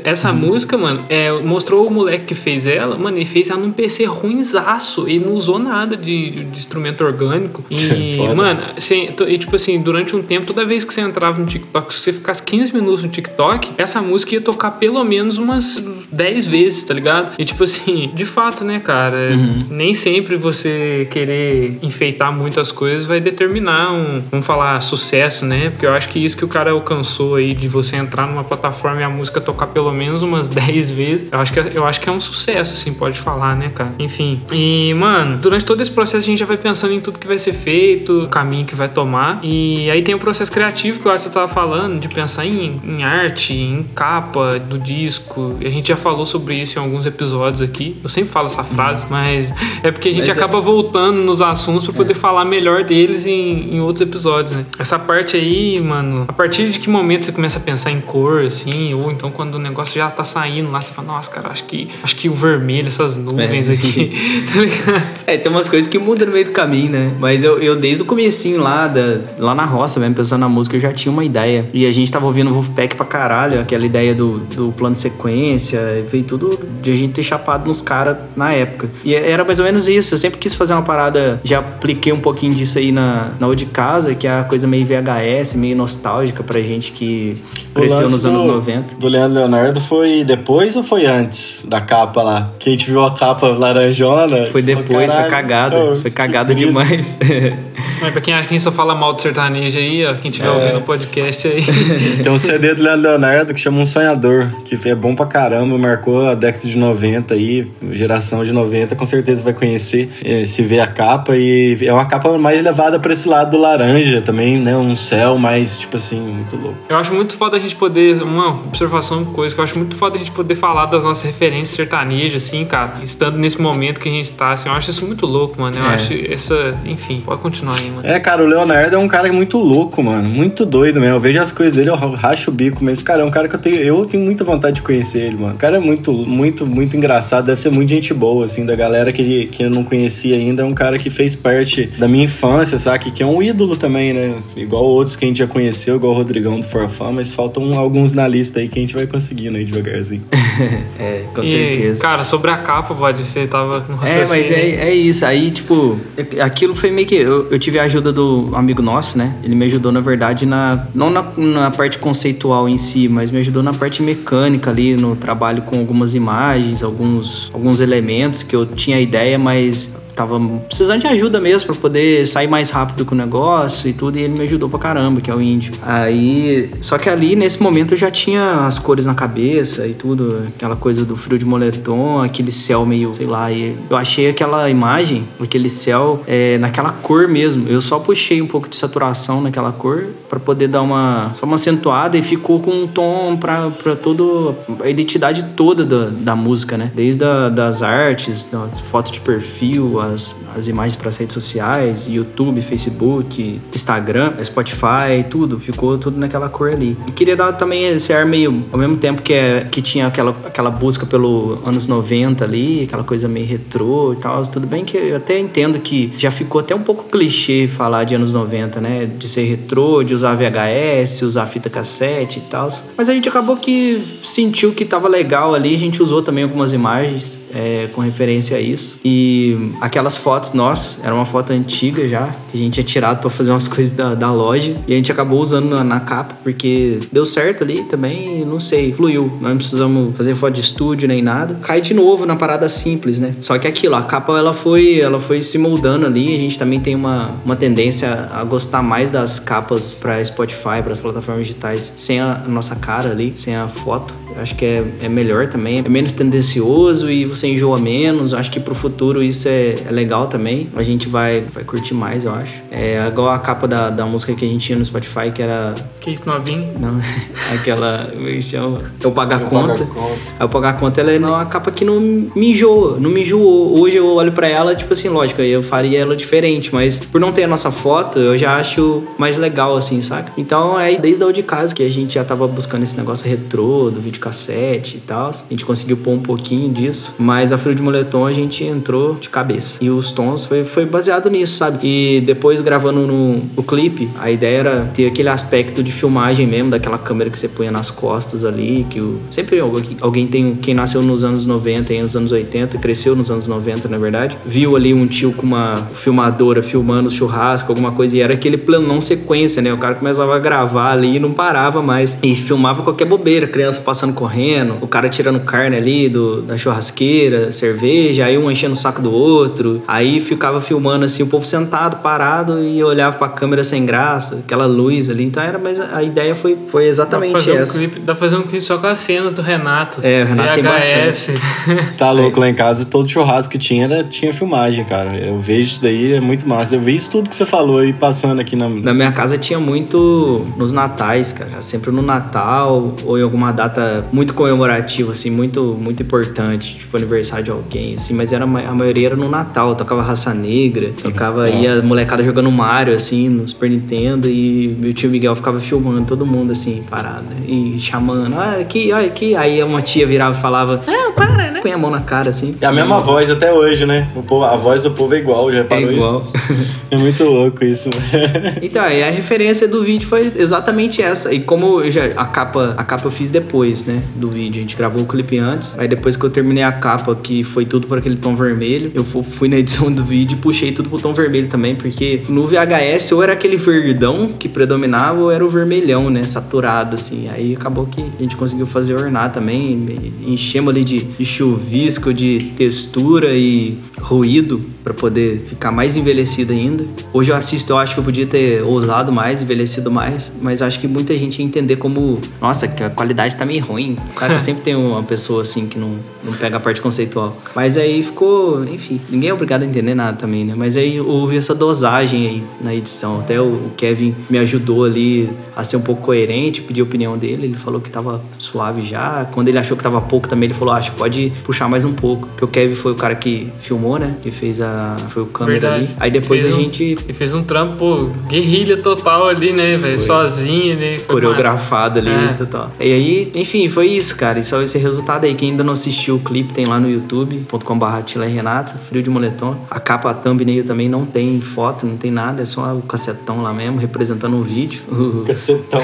Essa 0.03 0.31
Uhum. 0.31 0.37
música, 0.37 0.77
mano, 0.77 1.03
é, 1.09 1.31
mostrou 1.31 1.87
o 1.87 1.91
moleque 1.91 2.25
que 2.25 2.35
fez 2.35 2.67
ela, 2.67 2.97
mano, 2.97 3.17
ele 3.17 3.25
fez 3.25 3.49
ela 3.49 3.59
num 3.59 3.71
PC 3.71 4.05
ruinzaço. 4.05 5.07
Ele 5.07 5.25
não 5.25 5.33
usou 5.33 5.59
nada 5.59 5.95
de, 5.95 6.29
de 6.31 6.57
instrumento 6.57 7.03
orgânico. 7.03 7.63
E, 7.69 8.15
Foda. 8.17 8.35
mano, 8.35 8.59
assim, 8.77 9.09
e, 9.27 9.37
tipo 9.37 9.55
assim, 9.55 9.81
durante 9.81 10.15
um 10.15 10.21
tempo, 10.21 10.45
toda 10.45 10.65
vez 10.65 10.83
que 10.83 10.93
você 10.93 11.01
entrava 11.01 11.39
no 11.39 11.45
TikTok, 11.45 11.93
se 11.93 12.01
você 12.01 12.13
ficasse 12.13 12.41
15 12.43 12.73
minutos 12.73 13.03
no 13.03 13.09
TikTok, 13.09 13.69
essa 13.77 14.01
música 14.01 14.35
ia 14.35 14.41
tocar 14.41 14.71
pelo 14.71 15.03
menos 15.03 15.37
umas 15.37 15.83
10 16.11 16.47
vezes, 16.47 16.83
tá 16.83 16.93
ligado? 16.93 17.31
E 17.37 17.45
tipo 17.45 17.63
assim, 17.63 18.11
de 18.13 18.25
fato, 18.25 18.63
né, 18.63 18.79
cara? 18.79 19.29
Nem 19.69 19.93
sempre 19.93 20.35
você 20.35 21.07
querer 21.11 21.77
enfeitar 21.81 22.31
muitas 22.31 22.71
coisas 22.71 23.05
vai 23.07 23.19
determinar 23.19 23.91
um, 23.91 24.21
vamos 24.31 24.45
falar, 24.45 24.79
sucesso, 24.81 25.45
né? 25.45 25.69
Porque 25.69 25.85
eu 25.85 25.93
acho 25.93 26.09
que 26.09 26.19
isso 26.23 26.35
que 26.37 26.45
o 26.45 26.47
cara 26.47 26.71
alcançou 26.71 27.35
aí 27.35 27.53
de 27.53 27.67
você 27.67 27.95
entrar 27.95 28.27
numa 28.27 28.43
plataforma 28.43 29.01
e 29.01 29.03
a 29.03 29.09
música 29.09 29.39
tocar 29.41 29.67
pelo 29.77 29.91
menos 29.93 30.23
umas 30.23 30.49
10 30.49 30.89
vezes, 30.89 31.27
eu 31.31 31.37
acho 31.39 31.53
que, 31.53 31.59
é- 31.59 31.71
eu 31.75 31.85
acho 31.85 32.01
que 32.01 32.09
é 32.09 32.11
um 32.11 32.19
sucesso, 32.19 32.73
assim, 32.73 32.91
pode 32.95 33.19
falar, 33.19 33.55
né, 33.55 33.69
cara? 33.69 33.93
Enfim. 33.99 34.41
E, 34.51 34.91
mano, 34.95 35.37
durante 35.37 35.63
todo 35.63 35.79
esse 35.81 35.91
processo 35.91 36.17
a 36.17 36.21
gente 36.29 36.39
já 36.39 36.45
vai 36.47 36.57
pensando 36.57 36.93
em 36.95 36.99
tudo 36.99 37.19
que 37.19 37.27
vai 37.27 37.37
ser 37.37 37.53
feito, 37.53 38.23
o 38.23 38.27
caminho 38.27 38.65
que 38.65 38.73
vai 38.75 38.87
tomar. 38.89 39.39
E 39.43 39.87
aí 39.91 40.01
tem 40.01 40.15
o 40.15 40.19
processo 40.19 40.51
criativo 40.51 40.99
que 40.99 41.05
eu 41.07 41.11
acho 41.11 41.23
que 41.23 41.29
eu 41.29 41.33
tava 41.33 41.47
falando, 41.47 41.99
de 41.99 42.07
pensar 42.09 42.43
em, 42.45 42.81
em 42.83 43.03
arte, 43.03 43.53
em 43.53 43.83
capa 43.93 44.57
do 44.57 44.79
disco. 44.79 45.55
E 45.61 45.67
a 45.67 45.69
gente 45.69 45.89
já 45.89 45.95
falou 45.95 46.25
sobre 46.25 46.55
isso 46.55 46.79
em 46.79 46.81
alguns 46.81 47.05
episódios 47.05 47.61
aqui. 47.61 47.97
Eu 48.03 48.09
sempre 48.09 48.31
falo 48.31 48.47
essa 48.47 48.63
frase, 48.63 49.05
mas 49.09 49.53
é 49.83 49.91
porque 49.91 50.09
a 50.09 50.13
gente 50.13 50.27
Mas 50.27 50.37
é- 50.37 50.41
acaba 50.41 50.59
voltando 50.59 51.17
nos 51.19 51.39
assuntos 51.41 51.83
pra 51.85 51.93
poder 51.93 52.13
falar 52.15 52.45
melhor 52.45 52.83
deles 52.83 53.27
em, 53.27 53.75
em 53.75 53.79
outros 53.79 54.01
episódios, 54.07 54.55
né? 54.55 54.65
Essa 54.79 54.97
parte 54.97 55.35
aí, 55.37 55.79
mano, 55.81 56.25
a 56.27 56.33
partir 56.33 56.71
de 56.71 56.79
que 56.79 56.89
momento 56.89 57.25
você 57.25 57.31
começa 57.31 57.59
a 57.59 57.61
pensar 57.61 57.91
em 57.91 58.01
cor, 58.01 58.41
assim, 58.41 58.93
ou 58.93 59.11
então 59.11 59.29
quando 59.29 59.55
o 59.55 59.59
negócio 59.69 59.95
já 59.95 60.09
tá 60.09 60.23
saindo 60.23 60.71
lá, 60.71 60.81
você 60.81 60.91
fala, 60.93 61.07
nossa, 61.07 61.29
cara, 61.29 61.49
acho 61.49 61.63
que, 61.65 61.89
acho 62.03 62.15
que 62.15 62.29
o 62.29 62.33
vermelho, 62.33 62.87
essas 62.87 63.17
nuvens 63.17 63.69
É. 63.69 63.73
aqui, 63.73 64.11
tá 64.53 64.59
ligado? 64.61 65.03
É, 65.25 65.37
tem 65.37 65.51
umas 65.51 65.67
coisas 65.69 65.89
que 65.89 65.97
mudam 65.99 66.27
no 66.27 66.33
meio 66.33 66.45
do 66.45 66.51
caminho, 66.51 66.91
né? 66.91 67.11
Mas 67.19 67.43
eu, 67.43 67.59
eu 67.59 67.75
desde 67.75 68.01
o 68.03 68.05
comecinho 68.05 68.61
lá, 68.61 68.87
da, 68.87 69.19
lá 69.37 69.53
na 69.55 69.65
roça, 69.65 69.99
mesmo, 69.99 70.15
pensando 70.15 70.41
na 70.41 70.49
música, 70.49 70.75
eu 70.75 70.79
já 70.79 70.93
tinha 70.93 71.11
uma 71.11 71.23
ideia. 71.23 71.65
E 71.73 71.85
a 71.85 71.91
gente 71.91 72.11
tava 72.11 72.25
ouvindo 72.25 72.51
Wolfpack 72.53 72.95
pra 72.95 73.05
caralho, 73.05 73.59
aquela 73.59 73.85
ideia 73.85 74.13
do, 74.15 74.39
do 74.39 74.71
plano 74.71 74.93
de 74.93 75.01
sequência, 75.01 75.79
veio 76.09 76.23
tudo 76.23 76.59
de 76.81 76.91
a 76.91 76.95
gente 76.95 77.13
ter 77.13 77.23
chapado 77.23 77.67
nos 77.67 77.81
caras 77.81 78.17
na 78.35 78.51
época. 78.53 78.89
E 79.03 79.13
era 79.15 79.43
mais 79.43 79.59
ou 79.59 79.65
menos 79.65 79.87
isso, 79.87 80.13
eu 80.13 80.17
sempre 80.17 80.39
quis 80.39 80.53
fazer 80.55 80.73
uma 80.73 80.81
parada, 80.83 81.39
já 81.43 81.59
apliquei 81.59 82.11
um 82.13 82.19
pouquinho 82.19 82.53
disso 82.53 82.77
aí 82.77 82.91
na, 82.91 83.31
na 83.39 83.47
de 83.57 83.65
Casa, 83.65 84.13
que 84.13 84.27
é 84.27 84.39
a 84.39 84.43
coisa 84.43 84.67
meio 84.67 84.85
VHS, 84.85 85.55
meio 85.55 85.75
nostálgica 85.75 86.43
pra 86.43 86.59
gente 86.59 86.91
que 86.91 87.41
O 87.71 87.79
cresceu 87.79 88.09
nos 88.09 88.25
anos 88.25 88.43
do- 88.43 88.47
90. 88.51 88.95
Do 88.95 89.07
Leandro 89.07 89.39
Leonardo 89.39 89.56
foi 89.81 90.23
depois 90.23 90.75
ou 90.75 90.83
foi 90.83 91.05
antes 91.05 91.63
da 91.67 91.81
capa 91.81 92.21
lá? 92.21 92.51
Que 92.59 92.69
a 92.69 92.71
gente 92.71 92.89
viu 92.89 93.03
a 93.03 93.11
capa 93.15 93.47
laranjona. 93.47 94.45
Foi 94.47 94.61
falou, 94.61 94.83
depois, 94.83 94.87
foi 94.87 95.07
"Caralho, 95.07 95.29
cagada, 95.29 95.77
ô, 95.77 95.95
foi 95.95 96.11
cagada 96.11 96.55
que 96.55 96.65
brisa." 96.65 96.67
demais. 96.67 97.17
Mas 98.01 98.11
pra 98.11 98.21
quem 98.21 98.33
acha 98.33 98.47
que 98.47 98.59
só 98.59 98.71
fala 98.71 98.93
mal 98.93 99.13
do 99.13 99.21
sertanejo 99.21 99.77
aí, 99.77 100.05
ó, 100.05 100.13
quem 100.13 100.29
estiver 100.29 100.49
ouvindo 100.49 100.77
o 100.77 100.81
podcast 100.81 101.47
aí. 101.47 101.63
Tem 102.21 102.31
um 102.31 102.37
CD 102.37 102.75
do 102.75 102.83
Leandro 102.83 103.09
Leonardo 103.09 103.53
que 103.53 103.59
chama 103.59 103.79
Um 103.79 103.85
Sonhador, 103.85 104.49
que 104.65 104.77
é 104.87 104.95
bom 104.95 105.15
pra 105.15 105.25
caramba, 105.25 105.77
marcou 105.77 106.27
a 106.27 106.35
década 106.35 106.67
de 106.67 106.77
90 106.77 107.33
aí, 107.33 107.67
geração 107.93 108.43
de 108.45 108.51
90, 108.51 108.95
com 108.95 109.05
certeza 109.05 109.43
vai 109.43 109.53
conhecer, 109.53 110.09
eh, 110.23 110.45
se 110.45 110.61
vê 110.61 110.79
a 110.79 110.87
capa 110.87 111.35
e 111.35 111.77
é 111.81 111.93
uma 111.93 112.05
capa 112.05 112.37
mais 112.37 112.61
levada 112.63 112.99
pra 112.99 113.13
esse 113.13 113.27
lado 113.27 113.51
do 113.51 113.57
laranja 113.57 114.21
também, 114.21 114.59
né? 114.59 114.75
Um 114.75 114.95
céu 114.95 115.37
mais, 115.37 115.77
tipo 115.77 115.97
assim, 115.97 116.19
muito 116.19 116.55
louco. 116.55 116.77
Eu 116.89 116.97
acho 116.97 117.13
muito 117.13 117.35
foda 117.35 117.57
a 117.57 117.59
gente 117.59 117.75
poder. 117.75 118.21
Uma 118.21 118.49
observação, 118.49 119.25
coisa 119.25 119.46
que 119.53 119.59
eu 119.59 119.63
acho 119.63 119.77
muito 119.77 119.95
foda 119.95 120.15
a 120.15 120.19
gente 120.19 120.31
poder 120.31 120.55
falar 120.55 120.85
das 120.87 121.03
nossas 121.03 121.23
referências 121.23 121.69
sertanejas, 121.75 122.43
assim, 122.43 122.65
cara. 122.65 122.95
Estando 123.03 123.37
nesse 123.37 123.61
momento 123.61 123.99
que 123.99 124.09
a 124.09 124.11
gente 124.11 124.31
tá, 124.31 124.51
assim, 124.51 124.69
eu 124.69 124.75
acho 124.75 124.89
isso 124.91 125.05
muito 125.05 125.25
louco, 125.25 125.59
mano. 125.61 125.75
Eu 125.77 125.85
É. 125.85 125.95
acho 125.95 126.13
essa. 126.13 126.77
Enfim, 126.85 127.21
pode 127.25 127.41
continuar 127.41 127.77
aí, 127.77 127.89
mano. 127.89 128.07
É, 128.07 128.19
cara, 128.19 128.43
o 128.43 128.47
Leonardo 128.47 128.95
é 128.95 128.99
um 128.99 129.07
cara 129.07 129.31
muito 129.31 129.57
louco, 129.57 130.01
mano. 130.03 130.27
Muito 130.29 130.65
doido 130.65 130.99
mesmo. 130.99 131.15
Eu 131.15 131.19
vejo 131.19 131.39
as 131.39 131.51
coisas 131.51 131.77
dele, 131.77 131.89
eu 131.89 131.95
racho 131.95 132.49
o 132.49 132.53
bico, 132.53 132.83
mas, 132.83 133.01
cara, 133.01 133.21
é 133.21 133.25
um 133.25 133.31
cara 133.31 133.47
que 133.47 133.55
eu 133.55 133.59
tenho. 133.59 133.75
Eu 133.77 134.05
tenho 134.05 134.23
muita 134.23 134.43
vontade 134.43 134.77
de 134.77 134.81
conhecer 134.81 135.19
ele, 135.27 135.37
mano. 135.37 135.55
O 135.55 135.57
cara 135.57 135.77
é 135.77 135.79
muito, 135.79 136.11
muito, 136.11 136.65
muito 136.65 136.95
engraçado. 136.97 137.45
Deve 137.45 137.59
ser 137.61 137.69
muito 137.71 137.89
gente 137.89 138.13
boa, 138.13 138.45
assim, 138.45 138.65
da 138.65 138.75
galera 138.75 139.11
que, 139.13 139.45
que 139.47 139.63
eu 139.63 139.69
não 139.69 139.83
conhecia 139.83 140.35
ainda. 140.35 140.61
É 140.61 140.65
um 140.65 140.73
cara 140.73 140.97
que 140.97 141.09
fez 141.09 141.35
parte 141.35 141.87
da 141.97 142.07
minha 142.07 142.25
infância, 142.25 142.77
sabe? 142.77 143.11
Que 143.11 143.23
é 143.23 143.25
um 143.25 143.41
ídolo 143.41 143.75
também, 143.77 144.13
né? 144.13 144.35
Igual 144.55 144.83
outros 144.85 145.15
que 145.15 145.25
a 145.25 145.27
gente 145.27 145.37
já 145.37 145.47
conheceu, 145.47 145.95
igual 145.95 146.13
o 146.13 146.15
Rodrigão 146.15 146.59
do 146.59 146.65
Forfã, 146.67 147.11
mas 147.11 147.31
faltam 147.31 147.77
alguns 147.77 148.13
na 148.13 148.27
lista 148.27 148.59
aí 148.59 148.67
que 148.67 148.79
a 148.79 148.81
gente 148.81 148.93
vai 148.95 149.05
conseguindo 149.37 149.57
aí 149.57 149.65
devagarzinho. 149.65 150.23
é, 150.99 151.23
com 151.33 151.43
e, 151.43 151.49
certeza. 151.49 151.99
cara, 151.99 152.23
sobre 152.23 152.49
a 152.49 152.57
capa, 152.57 152.95
pode 152.95 153.23
ser, 153.23 153.47
tava 153.47 153.85
no 153.87 154.05
É, 154.05 154.25
mas 154.25 154.51
é, 154.51 154.89
é 154.89 154.93
isso. 154.93 155.25
Aí, 155.25 155.51
tipo, 155.51 155.99
aquilo 156.41 156.75
foi 156.75 156.91
meio 156.91 157.07
que. 157.07 157.15
Eu, 157.15 157.49
eu 157.51 157.59
tive 157.59 157.79
a 157.79 157.83
ajuda 157.83 158.11
do 158.11 158.49
amigo 158.53 158.81
nosso, 158.81 159.17
né? 159.17 159.35
Ele 159.43 159.55
me 159.55 159.65
ajudou, 159.65 159.91
na 159.91 160.01
verdade, 160.01 160.45
na. 160.45 160.87
Não 160.93 161.09
na, 161.09 161.23
na 161.37 161.71
parte 161.71 161.97
conceitual 161.99 162.67
em 162.67 162.77
si, 162.77 163.07
mas 163.07 163.31
me 163.31 163.39
ajudou 163.39 163.61
na 163.61 163.73
parte 163.73 164.01
mecânica 164.01 164.71
ali, 164.71 164.95
no 164.95 165.15
trabalho 165.15 165.61
com 165.61 165.77
algumas 165.77 166.15
imagens, 166.15 166.83
alguns, 166.83 167.51
alguns 167.53 167.79
elementos 167.79 168.43
que 168.43 168.55
eu 168.55 168.65
tinha 168.65 168.99
ideia, 168.99 169.37
mas 169.37 169.95
tava 170.17 170.39
precisando 170.67 171.01
de 171.01 171.07
ajuda 171.07 171.39
mesmo 171.39 171.67
pra 171.67 171.75
poder 171.75 172.25
sair 172.25 172.47
mais 172.47 172.71
rápido 172.71 173.05
com 173.05 173.13
o 173.13 173.17
negócio 173.17 173.87
e 173.87 173.93
tudo, 173.93 174.17
e 174.17 174.23
ele 174.23 174.33
me 174.33 174.43
ajudou 174.45 174.67
pra 174.67 174.79
caramba, 174.79 175.21
que 175.21 175.29
é 175.29 175.35
o 175.35 175.39
índio. 175.39 175.75
Aí, 175.83 176.71
só 176.81 176.97
que 176.97 177.07
ali 177.07 177.35
nesse 177.35 177.61
momento 177.61 177.93
eu 177.93 177.97
já 177.97 178.09
tinha 178.09 178.65
as 178.65 178.79
cores 178.79 179.05
na 179.05 179.13
cabeça 179.13 179.87
e 179.87 179.93
tudo, 179.93 180.43
aquela 180.47 180.75
coisa 180.75 181.05
do 181.05 181.15
frio 181.15 181.37
de 181.37 181.45
moletom, 181.45 182.21
aquele 182.21 182.51
céu 182.51 182.83
meio, 182.83 183.13
sei 183.13 183.27
lá, 183.27 183.51
e 183.51 183.77
eu 183.87 183.95
achei 183.95 184.27
aquela 184.29 184.67
imagem, 184.69 185.27
aquele 185.39 185.69
céu 185.69 186.23
é, 186.25 186.57
naquela 186.57 186.89
cor 186.89 187.27
mesmo. 187.27 187.67
Eu 187.69 187.79
só 187.79 187.99
puxei 187.99 188.41
um 188.41 188.47
pouco 188.47 188.67
de 188.67 188.75
saturação 188.75 189.39
naquela 189.39 189.71
cor 189.71 190.05
pra 190.27 190.39
poder 190.39 190.67
dar 190.67 190.81
uma 190.81 191.31
só 191.35 191.45
uma 191.45 191.55
acentuada 191.55 192.17
e 192.17 192.21
ficou 192.23 192.59
com 192.59 192.71
um 192.71 192.87
tom 192.87 193.37
pra 193.37 193.69
toda 194.01 194.55
a 194.83 194.89
identidade 194.89 195.43
toda 195.55 195.85
da, 195.85 196.09
da 196.09 196.35
música, 196.35 196.75
né? 196.75 196.91
Desde 196.95 197.23
a, 197.23 197.49
das 197.49 197.83
artes, 197.83 198.45
das 198.45 198.79
fotos 198.79 199.11
de 199.11 199.21
perfil, 199.21 199.99
as, 200.13 200.35
as 200.55 200.67
imagens 200.67 200.95
para 200.95 201.09
as 201.09 201.17
redes 201.17 201.33
sociais, 201.33 202.07
YouTube, 202.07 202.61
Facebook, 202.61 203.59
Instagram, 203.73 204.33
Spotify, 204.43 205.25
tudo. 205.29 205.59
Ficou 205.59 205.97
tudo 205.97 206.19
naquela 206.19 206.49
cor 206.49 206.69
ali. 206.69 206.97
E 207.07 207.11
queria 207.11 207.35
dar 207.35 207.53
também 207.53 207.85
esse 207.87 208.13
ar 208.13 208.25
meio, 208.25 208.63
ao 208.71 208.79
mesmo 208.79 208.97
tempo 208.97 209.21
que, 209.21 209.33
é, 209.33 209.67
que 209.69 209.81
tinha 209.81 210.07
aquela, 210.07 210.35
aquela 210.45 210.69
busca 210.71 211.05
pelo 211.05 211.59
anos 211.65 211.87
90 211.87 212.43
ali, 212.43 212.83
aquela 212.83 213.03
coisa 213.03 213.27
meio 213.27 213.45
retrô 213.45 214.13
e 214.13 214.17
tal. 214.17 214.41
Tudo 214.45 214.67
bem 214.67 214.83
que 214.85 214.97
eu 214.97 215.17
até 215.17 215.37
entendo 215.39 215.79
que 215.79 216.13
já 216.17 216.31
ficou 216.31 216.61
até 216.61 216.75
um 216.75 216.81
pouco 216.81 217.05
clichê 217.05 217.67
falar 217.67 218.03
de 218.03 218.15
anos 218.15 218.33
90, 218.33 218.81
né? 218.81 219.05
De 219.05 219.27
ser 219.27 219.43
retrô, 219.43 220.03
de 220.03 220.13
usar 220.13 220.35
VHS, 220.35 221.21
usar 221.21 221.45
fita 221.45 221.69
cassete 221.69 222.39
e 222.39 222.41
tal. 222.43 222.69
Mas 222.95 223.09
a 223.09 223.13
gente 223.13 223.29
acabou 223.29 223.57
que 223.57 224.01
sentiu 224.23 224.71
que 224.71 224.85
tava 224.85 225.07
legal 225.07 225.53
ali, 225.53 225.75
a 225.75 225.77
gente 225.79 226.01
usou 226.01 226.21
também 226.21 226.43
algumas 226.43 226.73
imagens 226.73 227.39
é, 227.53 227.87
com 227.93 228.01
referência 228.01 228.57
a 228.57 228.59
isso. 228.59 228.97
E 229.03 229.71
aquelas 229.97 230.15
fotos, 230.15 230.53
nossa, 230.53 230.99
era 231.03 231.13
uma 231.13 231.25
foto 231.25 231.51
antiga 231.51 232.07
já, 232.07 232.27
que 232.51 232.57
a 232.57 232.61
gente 232.61 232.73
tinha 232.75 232.83
tirado 232.83 233.19
para 233.19 233.29
fazer 233.31 233.51
umas 233.51 233.67
coisas 233.67 233.95
da, 233.95 234.13
da 234.13 234.31
loja. 234.31 234.75
E 234.87 234.93
a 234.93 234.95
gente 234.95 235.11
acabou 235.11 235.41
usando 235.41 235.69
na, 235.69 235.83
na 235.83 235.99
capa, 235.99 236.35
porque 236.43 236.99
deu 237.11 237.25
certo 237.25 237.63
ali 237.63 237.83
também, 237.83 238.45
não 238.45 238.59
sei, 238.59 238.93
fluiu. 238.93 239.31
Nós 239.41 239.49
não 239.49 239.57
precisamos 239.57 240.15
fazer 240.15 240.35
foto 240.35 240.53
de 240.53 240.61
estúdio 240.61 241.07
nem 241.07 241.21
nada. 241.21 241.55
Cai 241.55 241.81
de 241.81 241.93
novo 241.95 242.25
na 242.25 242.35
parada 242.35 242.69
simples, 242.69 243.17
né? 243.19 243.35
Só 243.41 243.57
que 243.57 243.67
aquilo, 243.67 243.95
a 243.95 244.03
capa 244.03 244.37
ela 244.37 244.53
foi, 244.53 244.99
ela 244.99 245.19
foi 245.19 245.41
se 245.41 245.57
moldando 245.57 246.05
ali. 246.05 246.35
A 246.35 246.37
gente 246.37 246.59
também 246.59 246.79
tem 246.79 246.93
uma, 246.93 247.31
uma 247.43 247.55
tendência 247.55 248.29
a 248.31 248.43
gostar 248.43 248.83
mais 248.83 249.09
das 249.09 249.39
capas 249.39 249.97
para 249.99 250.23
Spotify, 250.23 250.83
para 250.83 250.93
as 250.93 250.99
plataformas 250.99 251.47
digitais, 251.47 251.91
sem 251.97 252.19
a 252.19 252.43
nossa 252.47 252.75
cara 252.75 253.09
ali, 253.09 253.33
sem 253.35 253.55
a 253.55 253.67
foto. 253.67 254.13
Acho 254.39 254.55
que 254.55 254.65
é, 254.65 254.83
é 255.03 255.09
melhor 255.09 255.47
também, 255.47 255.79
é 255.79 255.89
menos 255.89 256.13
tendencioso 256.13 257.09
e 257.09 257.25
você 257.25 257.47
enjoa 257.47 257.79
menos. 257.79 258.33
Acho 258.33 258.51
que 258.51 258.59
pro 258.59 258.75
futuro 258.75 259.21
isso 259.23 259.47
é, 259.47 259.75
é 259.87 259.91
legal 259.91 260.27
também. 260.27 260.69
A 260.75 260.83
gente 260.83 261.07
vai, 261.07 261.41
vai 261.53 261.63
curtir 261.63 261.93
mais, 261.93 262.25
eu 262.25 262.33
acho. 262.33 262.53
É 262.71 263.05
igual 263.07 263.29
a 263.29 263.39
capa 263.39 263.67
da, 263.67 263.89
da 263.89 264.05
música 264.05 264.33
que 264.33 264.45
a 264.45 264.47
gente 264.47 264.65
tinha 264.65 264.77
no 264.77 264.85
Spotify, 264.85 265.31
que 265.33 265.41
era. 265.41 265.73
Que 265.99 266.11
isso 266.11 266.27
novinho. 266.27 266.73
Não, 266.79 266.99
aquela. 267.53 268.09
Como 268.13 268.27
é 268.27 268.33
que 268.33 268.41
chama? 268.41 268.81
Eu 269.01 269.11
pagar 269.11 269.41
Eu 269.41 269.47
conta. 269.47 269.73
pagar 269.73 269.87
conta. 269.87 270.13
Aí 270.39 270.45
eu 270.45 270.49
pagar 270.49 270.79
conta, 270.79 271.01
ela 271.01 271.11
é 271.11 271.19
uma 271.19 271.45
capa 271.45 271.71
que 271.71 271.83
não 271.85 271.99
me 271.99 272.51
enjoa, 272.51 272.97
não 272.99 273.09
me 273.09 273.21
enjoou. 273.21 273.79
Hoje 273.79 273.97
eu 273.97 274.07
olho 274.07 274.31
pra 274.31 274.47
ela, 274.47 274.75
tipo 274.75 274.93
assim, 274.93 275.09
lógico, 275.09 275.41
eu 275.41 275.63
faria 275.63 275.99
ela 275.99 276.15
diferente, 276.15 276.73
mas 276.73 276.99
por 276.99 277.19
não 277.19 277.31
ter 277.31 277.43
a 277.43 277.47
nossa 277.47 277.71
foto, 277.71 278.19
eu 278.19 278.37
já 278.37 278.57
acho 278.57 279.03
mais 279.17 279.37
legal, 279.37 279.75
assim, 279.77 280.01
saca? 280.01 280.31
Então 280.37 280.79
é 280.79 280.95
desde 280.95 281.23
a 281.23 281.31
de 281.31 281.43
casa 281.43 281.73
que 281.75 281.83
a 281.83 281.89
gente 281.89 282.15
já 282.15 282.23
tava 282.23 282.47
buscando 282.47 282.83
esse 282.83 282.95
negócio 282.97 283.27
retrô, 283.27 283.89
do 283.89 283.99
vídeo 283.99 284.19
videocassete 284.27 284.97
e 284.97 284.99
tal. 284.99 285.29
A 285.29 285.49
gente 285.49 285.65
conseguiu 285.65 285.97
pôr 285.97 286.11
um 286.11 286.19
pouquinho 286.19 286.71
disso, 286.71 287.13
mas 287.17 287.51
a 287.51 287.57
Frio 287.57 287.75
de 287.75 287.81
Moletom 287.81 288.25
a 288.25 288.31
gente 288.31 288.63
entrou 288.63 289.15
de 289.15 289.29
cabeça. 289.29 289.77
E 289.81 289.89
os 289.89 290.11
tons 290.11 290.45
foi, 290.45 290.63
foi 290.63 290.85
baseado 290.85 291.29
nisso, 291.29 291.57
sabe? 291.57 291.79
E 291.83 292.21
depois 292.21 292.61
gravando 292.61 293.01
no, 293.01 293.63
clipe, 293.63 294.09
a 294.17 294.31
ideia 294.31 294.57
era 294.57 294.91
ter 294.93 295.07
aquele 295.07 295.27
aspecto 295.27 295.83
de 295.83 295.91
filmagem 295.91 296.47
mesmo, 296.47 296.71
daquela 296.71 296.97
câmera 296.97 297.29
que 297.29 297.37
você 297.37 297.49
punha 297.49 297.69
nas 297.69 297.91
costas 297.91 298.45
ali, 298.45 298.87
que 298.89 299.01
o, 299.01 299.19
sempre 299.29 299.59
alguém, 299.59 299.97
alguém 299.99 300.25
tem, 300.25 300.55
quem 300.55 300.73
nasceu 300.73 301.01
nos 301.01 301.23
anos 301.23 301.45
90 301.45 301.93
e 301.93 302.01
nos 302.01 302.15
anos 302.15 302.31
80, 302.31 302.77
cresceu 302.77 303.13
nos 303.13 303.29
anos 303.29 303.45
90, 303.45 303.89
na 303.89 303.97
verdade, 303.97 304.37
viu 304.45 304.77
ali 304.77 304.93
um 304.93 305.05
tio 305.05 305.33
com 305.33 305.45
uma 305.45 305.75
filmadora 305.93 306.61
filmando 306.61 307.09
churrasco, 307.09 307.69
alguma 307.69 307.91
coisa, 307.91 308.15
e 308.15 308.21
era 308.21 308.33
aquele 308.33 308.55
planão 308.55 309.01
sequência, 309.01 309.61
né? 309.61 309.73
O 309.73 309.77
cara 309.77 309.95
começava 309.95 310.33
a 310.33 310.39
gravar 310.39 310.93
ali 310.93 311.17
e 311.17 311.19
não 311.19 311.33
parava 311.33 311.81
mais. 311.81 312.17
E 312.23 312.33
filmava 312.33 312.83
qualquer 312.83 313.05
bobeira, 313.05 313.47
criança 313.47 313.81
passando 313.81 314.13
correndo, 314.17 314.77
o 314.81 314.87
cara 314.87 315.07
tirando 315.07 315.39
carne 315.41 315.77
ali 315.77 316.09
do, 316.09 316.41
da 316.41 316.57
churrasqueira, 316.57 317.51
cerveja, 317.51 318.25
aí 318.25 318.35
um 318.37 318.49
enchendo 318.49 318.73
o 318.73 318.75
saco 318.75 318.99
do 318.99 319.13
outro. 319.13 319.83
Aí 319.87 320.19
ficava 320.19 320.59
filmando 320.59 321.05
assim, 321.05 321.21
o 321.21 321.27
povo 321.27 321.45
sentado, 321.45 321.97
parado 321.97 322.63
e 322.63 322.83
olhava 322.83 323.15
pra 323.15 323.29
câmera 323.29 323.63
sem 323.63 323.85
graça, 323.85 324.41
aquela 324.43 324.65
luz 324.65 325.09
ali. 325.11 325.23
Então 325.23 325.43
era, 325.43 325.59
mas 325.59 325.79
a 325.79 326.01
ideia 326.01 326.33
foi, 326.33 326.57
foi 326.67 326.87
exatamente 326.87 327.33
dá 327.33 327.39
fazer 327.39 327.55
essa. 327.57 327.77
Um 327.77 327.81
clipe, 327.81 327.99
dá 327.99 328.15
pra 328.15 328.15
fazer 328.15 328.37
um 328.37 328.43
clipe 328.43 328.65
só 328.65 328.77
com 328.79 328.87
as 328.87 328.97
cenas 328.97 329.35
do 329.35 329.43
Renato. 329.43 329.99
É, 330.01 330.23
o 330.23 330.25
Renato 330.25 330.55
tem 330.55 330.63
VHS. 330.63 331.27
Tá 331.97 332.11
louco, 332.11 332.39
lá 332.39 332.49
em 332.49 332.53
casa 332.53 332.85
todo 332.85 333.07
churrasco 333.07 333.51
que 333.51 333.59
tinha 333.59 333.85
era, 333.85 334.03
tinha 334.03 334.33
filmagem, 334.33 334.83
cara. 334.85 335.17
Eu 335.17 335.39
vejo 335.39 335.67
isso 335.67 335.81
daí, 335.81 336.13
é 336.13 336.21
muito 336.21 336.47
massa. 336.47 336.75
Eu 336.75 336.81
vi 336.81 336.95
isso 336.95 337.11
tudo 337.11 337.29
que 337.29 337.35
você 337.35 337.45
falou 337.45 337.79
aí 337.79 337.93
passando 337.93 338.39
aqui 338.39 338.55
na. 338.55 338.67
Na 338.67 338.93
minha 338.93 339.11
casa 339.11 339.37
tinha 339.37 339.59
muito 339.59 340.45
nos 340.57 340.73
natais, 340.73 341.33
cara. 341.33 341.61
Sempre 341.61 341.91
no 341.91 342.01
Natal 342.01 342.95
ou 343.05 343.17
em 343.17 343.21
alguma 343.21 343.51
data 343.51 344.05
muito 344.11 344.33
comemorativa, 344.33 345.11
assim, 345.11 345.29
muito, 345.29 345.77
muito 345.79 346.01
importante. 346.03 346.79
Tipo, 346.79 346.97
aniversário 346.97 347.45
de 347.45 347.51
alguém, 347.51 347.95
assim. 347.95 348.13
Mas 348.13 348.33
era, 348.33 348.43
a 348.43 348.47
maioria 348.47 349.07
era 349.07 349.15
no 349.15 349.29
Natal. 349.29 349.75
Tocava 349.75 350.01
Raça 350.01 350.33
Negra, 350.33 350.91
tocava 351.01 351.49
ia 351.49 351.79
a 351.79 351.81
molecada 351.81 352.23
jogando 352.23 352.51
Mario, 352.51 352.93
assim, 352.93 353.29
no 353.29 353.47
Super 353.47 353.69
Nintendo. 353.69 354.29
E 354.29 354.75
meu 354.79 354.93
tio 354.93 355.09
Miguel 355.09 355.35
ficava 355.35 355.59
filmando 355.59 356.05
todo 356.05 356.25
mundo, 356.25 356.51
assim, 356.51 356.83
parado. 356.89 357.23
né? 357.23 357.45
E 357.47 357.79
chamando, 357.79 358.35
olha 358.35 358.59
aqui, 358.59 358.91
olha 358.91 359.07
aqui. 359.07 359.35
Aí 359.35 359.61
uma 359.63 359.81
tia 359.81 360.05
virava 360.05 360.37
e 360.37 360.41
falava, 360.41 360.81
não, 360.85 361.13
para, 361.13 361.46
né? 361.57 361.61
Põe 361.61 361.71
a 361.73 361.77
mão 361.77 361.91
na 361.91 362.01
cara, 362.01 362.29
assim. 362.29 362.55
É 362.61 362.65
a 362.65 362.71
mesma 362.71 362.99
voz 362.99 363.29
até 363.29 363.51
hoje, 363.53 363.85
né? 363.85 364.07
O 364.15 364.23
povo, 364.23 364.43
a 364.45 364.55
voz 364.55 364.83
do 364.83 364.91
povo 364.91 365.13
é 365.13 365.19
igual, 365.19 365.51
já 365.51 365.57
É 365.59 365.61
reparou 365.61 365.91
igual. 365.91 366.31
isso? 366.33 366.77
É 366.89 366.97
muito 366.97 367.23
louco 367.25 367.63
isso. 367.65 367.89
Então, 368.61 368.81
aí 368.83 369.03
a 369.03 369.09
referência 369.11 369.67
do 369.67 369.83
vídeo 369.83 370.07
foi 370.07 370.31
exatamente 370.35 371.01
essa. 371.01 371.33
E 371.33 371.39
como 371.41 371.81
eu 371.81 371.91
já, 371.91 372.05
a 372.15 372.25
capa, 372.25 372.73
a 372.77 372.83
capa 372.83 373.07
eu 373.07 373.11
fiz 373.11 373.29
depois, 373.29 373.85
né, 373.85 374.01
do 374.15 374.29
vídeo. 374.29 374.59
A 374.59 374.61
gente 374.61 374.75
gravou 374.75 375.01
o 375.03 375.05
clipe 375.05 375.37
antes. 375.37 375.77
Aí 375.77 375.87
depois 375.87 376.15
que 376.15 376.23
eu 376.25 376.29
terminei 376.29 376.63
a 376.63 376.71
capa, 376.71 377.13
que 377.15 377.43
foi 377.43 377.65
tudo 377.65 377.87
por 377.87 377.97
aquele 377.97 378.15
tom 378.15 378.35
vermelho, 378.35 378.91
eu 378.93 379.03
fu- 379.03 379.21
fui 379.23 379.47
na 379.49 379.57
edição 379.57 379.91
do 379.91 380.03
vídeo 380.03 380.35
e 380.37 380.41
puxei 380.41 380.71
tudo 380.71 380.89
pro 380.89 380.97
tom 380.99 381.13
vermelho 381.13 381.47
também, 381.47 381.75
porque 381.75 382.21
no 382.29 382.45
VHS 382.47 383.11
ou 383.11 383.21
era 383.23 383.33
aquele 383.33 383.57
verdão 383.57 384.29
que 384.39 384.47
predominava 384.47 385.19
ou 385.21 385.31
era 385.31 385.43
o 385.43 385.47
vermelhão, 385.49 386.09
né, 386.09 386.23
saturado 386.23 386.95
assim. 386.95 387.29
Aí 387.33 387.53
acabou 387.55 387.85
que 387.85 388.01
a 388.01 388.21
gente 388.21 388.35
conseguiu 388.35 388.65
fazer 388.65 388.95
ornar 388.95 389.31
também, 389.31 390.11
enchemos 390.25 390.69
ali 390.73 390.83
de, 390.83 390.99
de 390.99 391.25
chuvisco, 391.47 392.13
de 392.13 392.51
textura 392.57 393.33
e 393.33 393.77
ruído 393.99 394.61
para 394.83 394.93
poder 394.93 395.43
ficar 395.47 395.71
mais 395.71 395.97
envelhecido 395.97 396.53
ainda. 396.53 396.85
Hoje 397.11 397.31
eu 397.31 397.35
assisto, 397.35 397.73
eu 397.73 397.77
acho 397.77 397.93
que 397.93 397.99
eu 397.99 398.03
podia 398.03 398.25
ter 398.25 398.61
ousado 398.63 399.11
mais, 399.11 399.41
envelhecido 399.41 399.91
mais, 399.91 400.31
mas 400.41 400.61
acho 400.61 400.79
que 400.79 400.87
muita 400.87 401.15
gente 401.17 401.39
ia 401.39 401.45
entender 401.45 401.75
como, 401.75 402.19
nossa, 402.41 402.67
que 402.67 402.83
a 402.83 402.89
qualidade 402.89 403.35
tá 403.35 403.45
meio 403.45 403.65
ruim. 403.65 403.97
Que 404.17 404.39
sempre 404.39 404.63
tem 404.63 404.75
uma 404.75 405.03
pessoa 405.03 405.41
assim 405.41 405.67
que 405.67 405.77
não, 405.77 405.95
não 406.23 406.33
pega 406.33 406.57
a 406.57 406.59
parte 406.59 406.81
conceitual. 406.81 407.35
Mas 407.55 407.77
aí 407.77 408.03
ficou, 408.03 408.63
enfim, 408.65 408.99
ninguém 409.09 409.29
é 409.29 409.33
obrigado 409.33 409.63
a 409.63 409.65
entender 409.65 409.95
nada 409.95 410.17
também, 410.17 410.45
né? 410.45 410.53
Mas 410.55 410.77
aí 410.77 410.99
houve 410.99 411.37
essa 411.37 411.53
dosagem 411.53 412.27
aí 412.27 412.43
na 412.61 412.73
edição. 412.73 413.19
Até 413.19 413.39
o, 413.39 413.45
o 413.45 413.71
Kevin 413.75 414.15
me 414.29 414.37
ajudou 414.39 414.85
ali 414.85 415.29
a 415.55 415.63
ser 415.63 415.77
um 415.77 415.81
pouco 415.81 416.03
coerente, 416.03 416.61
pedi 416.61 416.81
a 416.81 416.83
opinião 416.83 417.17
dele, 417.17 417.47
ele 417.47 417.57
falou 417.57 417.81
que 417.81 417.89
tava 417.89 418.21
suave 418.37 418.83
já. 418.83 419.25
Quando 419.31 419.47
ele 419.47 419.57
achou 419.57 419.75
que 419.75 419.83
tava 419.83 419.99
pouco 419.99 420.27
também, 420.27 420.47
ele 420.47 420.53
falou, 420.53 420.73
acho 420.73 420.91
que 420.91 420.97
pode 420.97 421.33
puxar 421.43 421.67
mais 421.67 421.83
um 421.83 421.93
pouco. 421.93 422.27
Porque 422.27 422.45
o 422.45 422.47
Kevin 422.47 422.75
foi 422.75 422.91
o 422.91 422.95
cara 422.95 423.15
que 423.15 423.51
filmou, 423.59 423.86
né? 423.97 424.15
Que 424.21 424.31
fez 424.31 424.59
a. 424.61 424.95
Foi 425.09 425.23
o 425.23 425.27
câmera 425.27 425.59
Verdade. 425.59 425.83
ali. 425.85 425.95
Aí 425.99 426.11
depois 426.11 426.41
Fez 426.41 426.53
a 426.53 426.57
um- 426.57 426.61
gente 426.61 426.97
E 427.07 427.13
fez 427.13 427.33
um 427.33 427.43
trampo, 427.43 427.77
pô, 427.77 428.09
guerrilha 428.27 428.77
total 428.77 429.27
ali, 429.27 429.51
né, 429.53 429.75
velho? 429.77 429.99
Sozinho 430.01 430.73
ali. 430.73 430.97
foi 430.97 431.07
coreografado 431.15 431.99
ali 431.99 432.09
É. 432.09 432.35
e 432.41 432.45
tal. 432.45 432.71
E 432.79 432.91
aí, 432.93 433.31
enfim, 433.35 433.69
foi 433.69 433.87
isso, 433.87 434.17
cara. 434.17 434.39
Isso 434.39 434.55
é 434.55 434.63
esse 434.63 434.77
resultado 434.77 435.25
aí. 435.25 435.33
Quem 435.35 435.51
ainda 435.51 435.63
não 435.63 435.73
assistiu 435.73 436.15
o 436.15 436.19
clipe, 436.19 436.53
tem 436.53 436.65
lá 436.65 436.79
no 436.79 436.89
youtube.com.br 436.89 437.85
Renato, 438.27 438.73
Frio 438.89 439.01
de 439.03 439.09
Moletom. 439.09 439.55
A 439.69 439.79
capa, 439.79 440.09
a 440.11 440.13
thumbnail 440.13 440.63
também 440.63 440.89
não 440.89 441.05
tem 441.05 441.39
foto, 441.41 441.85
não 441.85 441.97
tem 441.97 442.11
nada, 442.11 442.41
é 442.41 442.45
só 442.45 442.73
o 442.73 442.81
cacetão 442.81 443.41
lá 443.41 443.53
mesmo, 443.53 443.77
representando 443.77 444.35
o 444.37 444.43
vídeo. 444.43 444.81
Cacetão, 445.27 445.81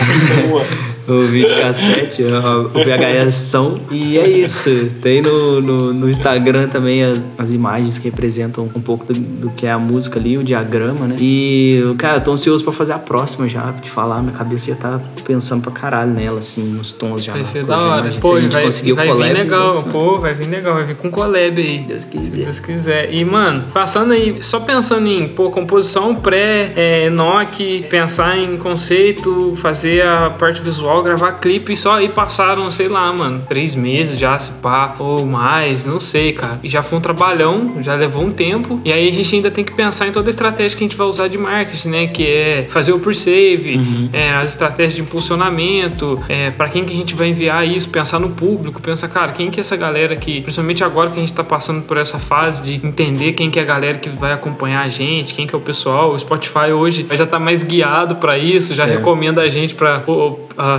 boa. 0.49 0.63
o 1.07 1.27
vídeo 1.27 1.55
cassete, 1.57 2.23
o 2.23 2.63
o 2.63 2.83
VHS 2.83 3.33
som. 3.35 3.79
E 3.91 4.17
é 4.17 4.27
isso. 4.27 4.69
Tem 5.01 5.21
no, 5.21 5.61
no, 5.61 5.93
no 5.93 6.09
Instagram 6.09 6.67
também 6.67 7.03
as, 7.03 7.21
as 7.37 7.51
imagens 7.53 7.97
que 7.97 8.09
representam 8.09 8.69
um 8.75 8.81
pouco 8.81 9.05
do, 9.05 9.13
do 9.13 9.49
que 9.51 9.65
é 9.65 9.71
a 9.71 9.79
música 9.79 10.19
ali, 10.19 10.37
o 10.37 10.43
diagrama, 10.43 11.05
né? 11.07 11.15
E, 11.19 11.81
cara, 11.97 12.17
eu 12.17 12.21
tô 12.21 12.31
ansioso 12.31 12.63
pra 12.63 12.73
fazer 12.73 12.93
a 12.93 12.99
próxima 12.99 13.47
já, 13.47 13.61
pra 13.61 13.81
te 13.81 13.89
falar. 13.89 14.21
Minha 14.21 14.33
cabeça 14.33 14.67
já 14.67 14.75
tá 14.75 14.99
pensando 15.25 15.61
pra 15.61 15.71
caralho 15.71 16.11
nela, 16.11 16.39
assim, 16.39 16.63
nos 16.63 16.91
tons 16.91 17.23
já. 17.23 17.33
Vai 17.33 17.43
ser 17.43 17.63
da 17.65 17.77
hora. 17.77 18.11
gente? 18.11 18.21
Pô, 18.21 18.31
Se 18.33 18.37
a 18.37 18.41
gente 18.41 18.53
vai, 18.53 18.63
conseguiu 18.63 18.95
vai 18.95 19.05
vir 19.07 19.13
collab, 19.13 19.33
legal. 19.33 19.65
nossa. 19.67 19.89
Pô, 19.89 20.17
vai 20.19 20.33
vir 20.33 20.49
legal. 20.49 20.73
Vai 20.75 20.85
vir 20.85 20.95
com 20.95 21.09
collab 21.11 21.61
aí. 21.61 21.79
Deus 21.87 22.03
Se 22.03 22.07
quiser. 22.07 22.43
Deus 22.43 22.59
quiser. 22.59 23.13
E, 23.13 23.23
mano, 23.25 23.65
passando 23.73 24.13
aí, 24.13 24.37
só 24.41 24.59
pensando 24.59 25.07
em, 25.07 25.27
pô, 25.27 25.51
composição 25.51 26.15
pré, 26.15 26.71
é, 26.75 27.09
pensar 27.89 28.37
em 28.37 28.57
conceito, 28.57 29.53
fazer 29.55 30.05
a 30.05 30.29
parte 30.29 30.61
visual, 30.61 30.92
gravar 31.01 31.33
clipe, 31.33 31.75
só 31.75 31.93
aí 31.95 32.09
passaram, 32.09 32.69
sei 32.71 32.87
lá, 32.87 33.11
mano, 33.13 33.43
três 33.47 33.75
meses 33.75 34.19
já, 34.19 34.37
se 34.37 34.51
pá, 34.61 34.95
ou 34.99 35.25
mais, 35.25 35.85
não 35.85 35.99
sei, 35.99 36.33
cara. 36.33 36.59
E 36.63 36.69
já 36.69 36.83
foi 36.83 36.97
um 36.97 37.01
trabalhão, 37.01 37.77
já 37.81 37.95
levou 37.95 38.23
um 38.23 38.31
tempo. 38.31 38.79
E 38.85 38.91
aí 38.91 39.07
a 39.07 39.11
gente 39.11 39.35
ainda 39.35 39.49
tem 39.51 39.63
que 39.63 39.73
pensar 39.73 40.07
em 40.07 40.11
toda 40.11 40.29
a 40.29 40.31
estratégia 40.31 40.77
que 40.77 40.83
a 40.83 40.87
gente 40.87 40.97
vai 40.97 41.07
usar 41.07 41.27
de 41.27 41.37
marketing, 41.37 41.89
né? 41.89 42.07
Que 42.07 42.27
é 42.27 42.67
fazer 42.69 42.91
o 42.93 42.99
pre-save, 42.99 43.77
Uhum. 43.77 44.09
é, 44.13 44.33
as 44.35 44.47
estratégias 44.47 44.93
de 44.95 45.01
impulsionamento, 45.01 46.21
é, 46.29 46.51
para 46.51 46.69
quem 46.69 46.83
que 46.85 46.93
a 46.93 46.97
gente 46.97 47.15
vai 47.15 47.27
enviar 47.29 47.67
isso, 47.67 47.89
pensar 47.89 48.19
no 48.19 48.29
público, 48.29 48.81
pensar, 48.81 49.07
cara, 49.07 49.31
quem 49.31 49.49
que 49.49 49.59
é 49.59 49.61
essa 49.61 49.75
galera 49.75 50.15
que, 50.15 50.41
principalmente 50.41 50.83
agora 50.83 51.09
que 51.09 51.17
a 51.17 51.19
gente 51.19 51.33
tá 51.33 51.43
passando 51.43 51.81
por 51.83 51.97
essa 51.97 52.19
fase 52.19 52.61
de 52.61 52.85
entender 52.85 53.33
quem 53.33 53.49
que 53.49 53.59
é 53.59 53.61
a 53.61 53.65
galera 53.65 53.97
que 53.97 54.09
vai 54.09 54.33
acompanhar 54.33 54.83
a 54.83 54.89
gente, 54.89 55.33
quem 55.33 55.47
que 55.47 55.55
é 55.55 55.57
o 55.57 55.61
pessoal, 55.61 56.11
o 56.13 56.19
Spotify 56.19 56.71
hoje 56.73 57.05
já 57.11 57.25
tá 57.25 57.39
mais 57.39 57.63
guiado 57.63 58.15
para 58.15 58.37
isso, 58.37 58.75
já 58.75 58.83
É. 58.87 58.91
recomenda 58.91 59.41
a 59.41 59.49
gente 59.49 59.75
para 59.75 60.03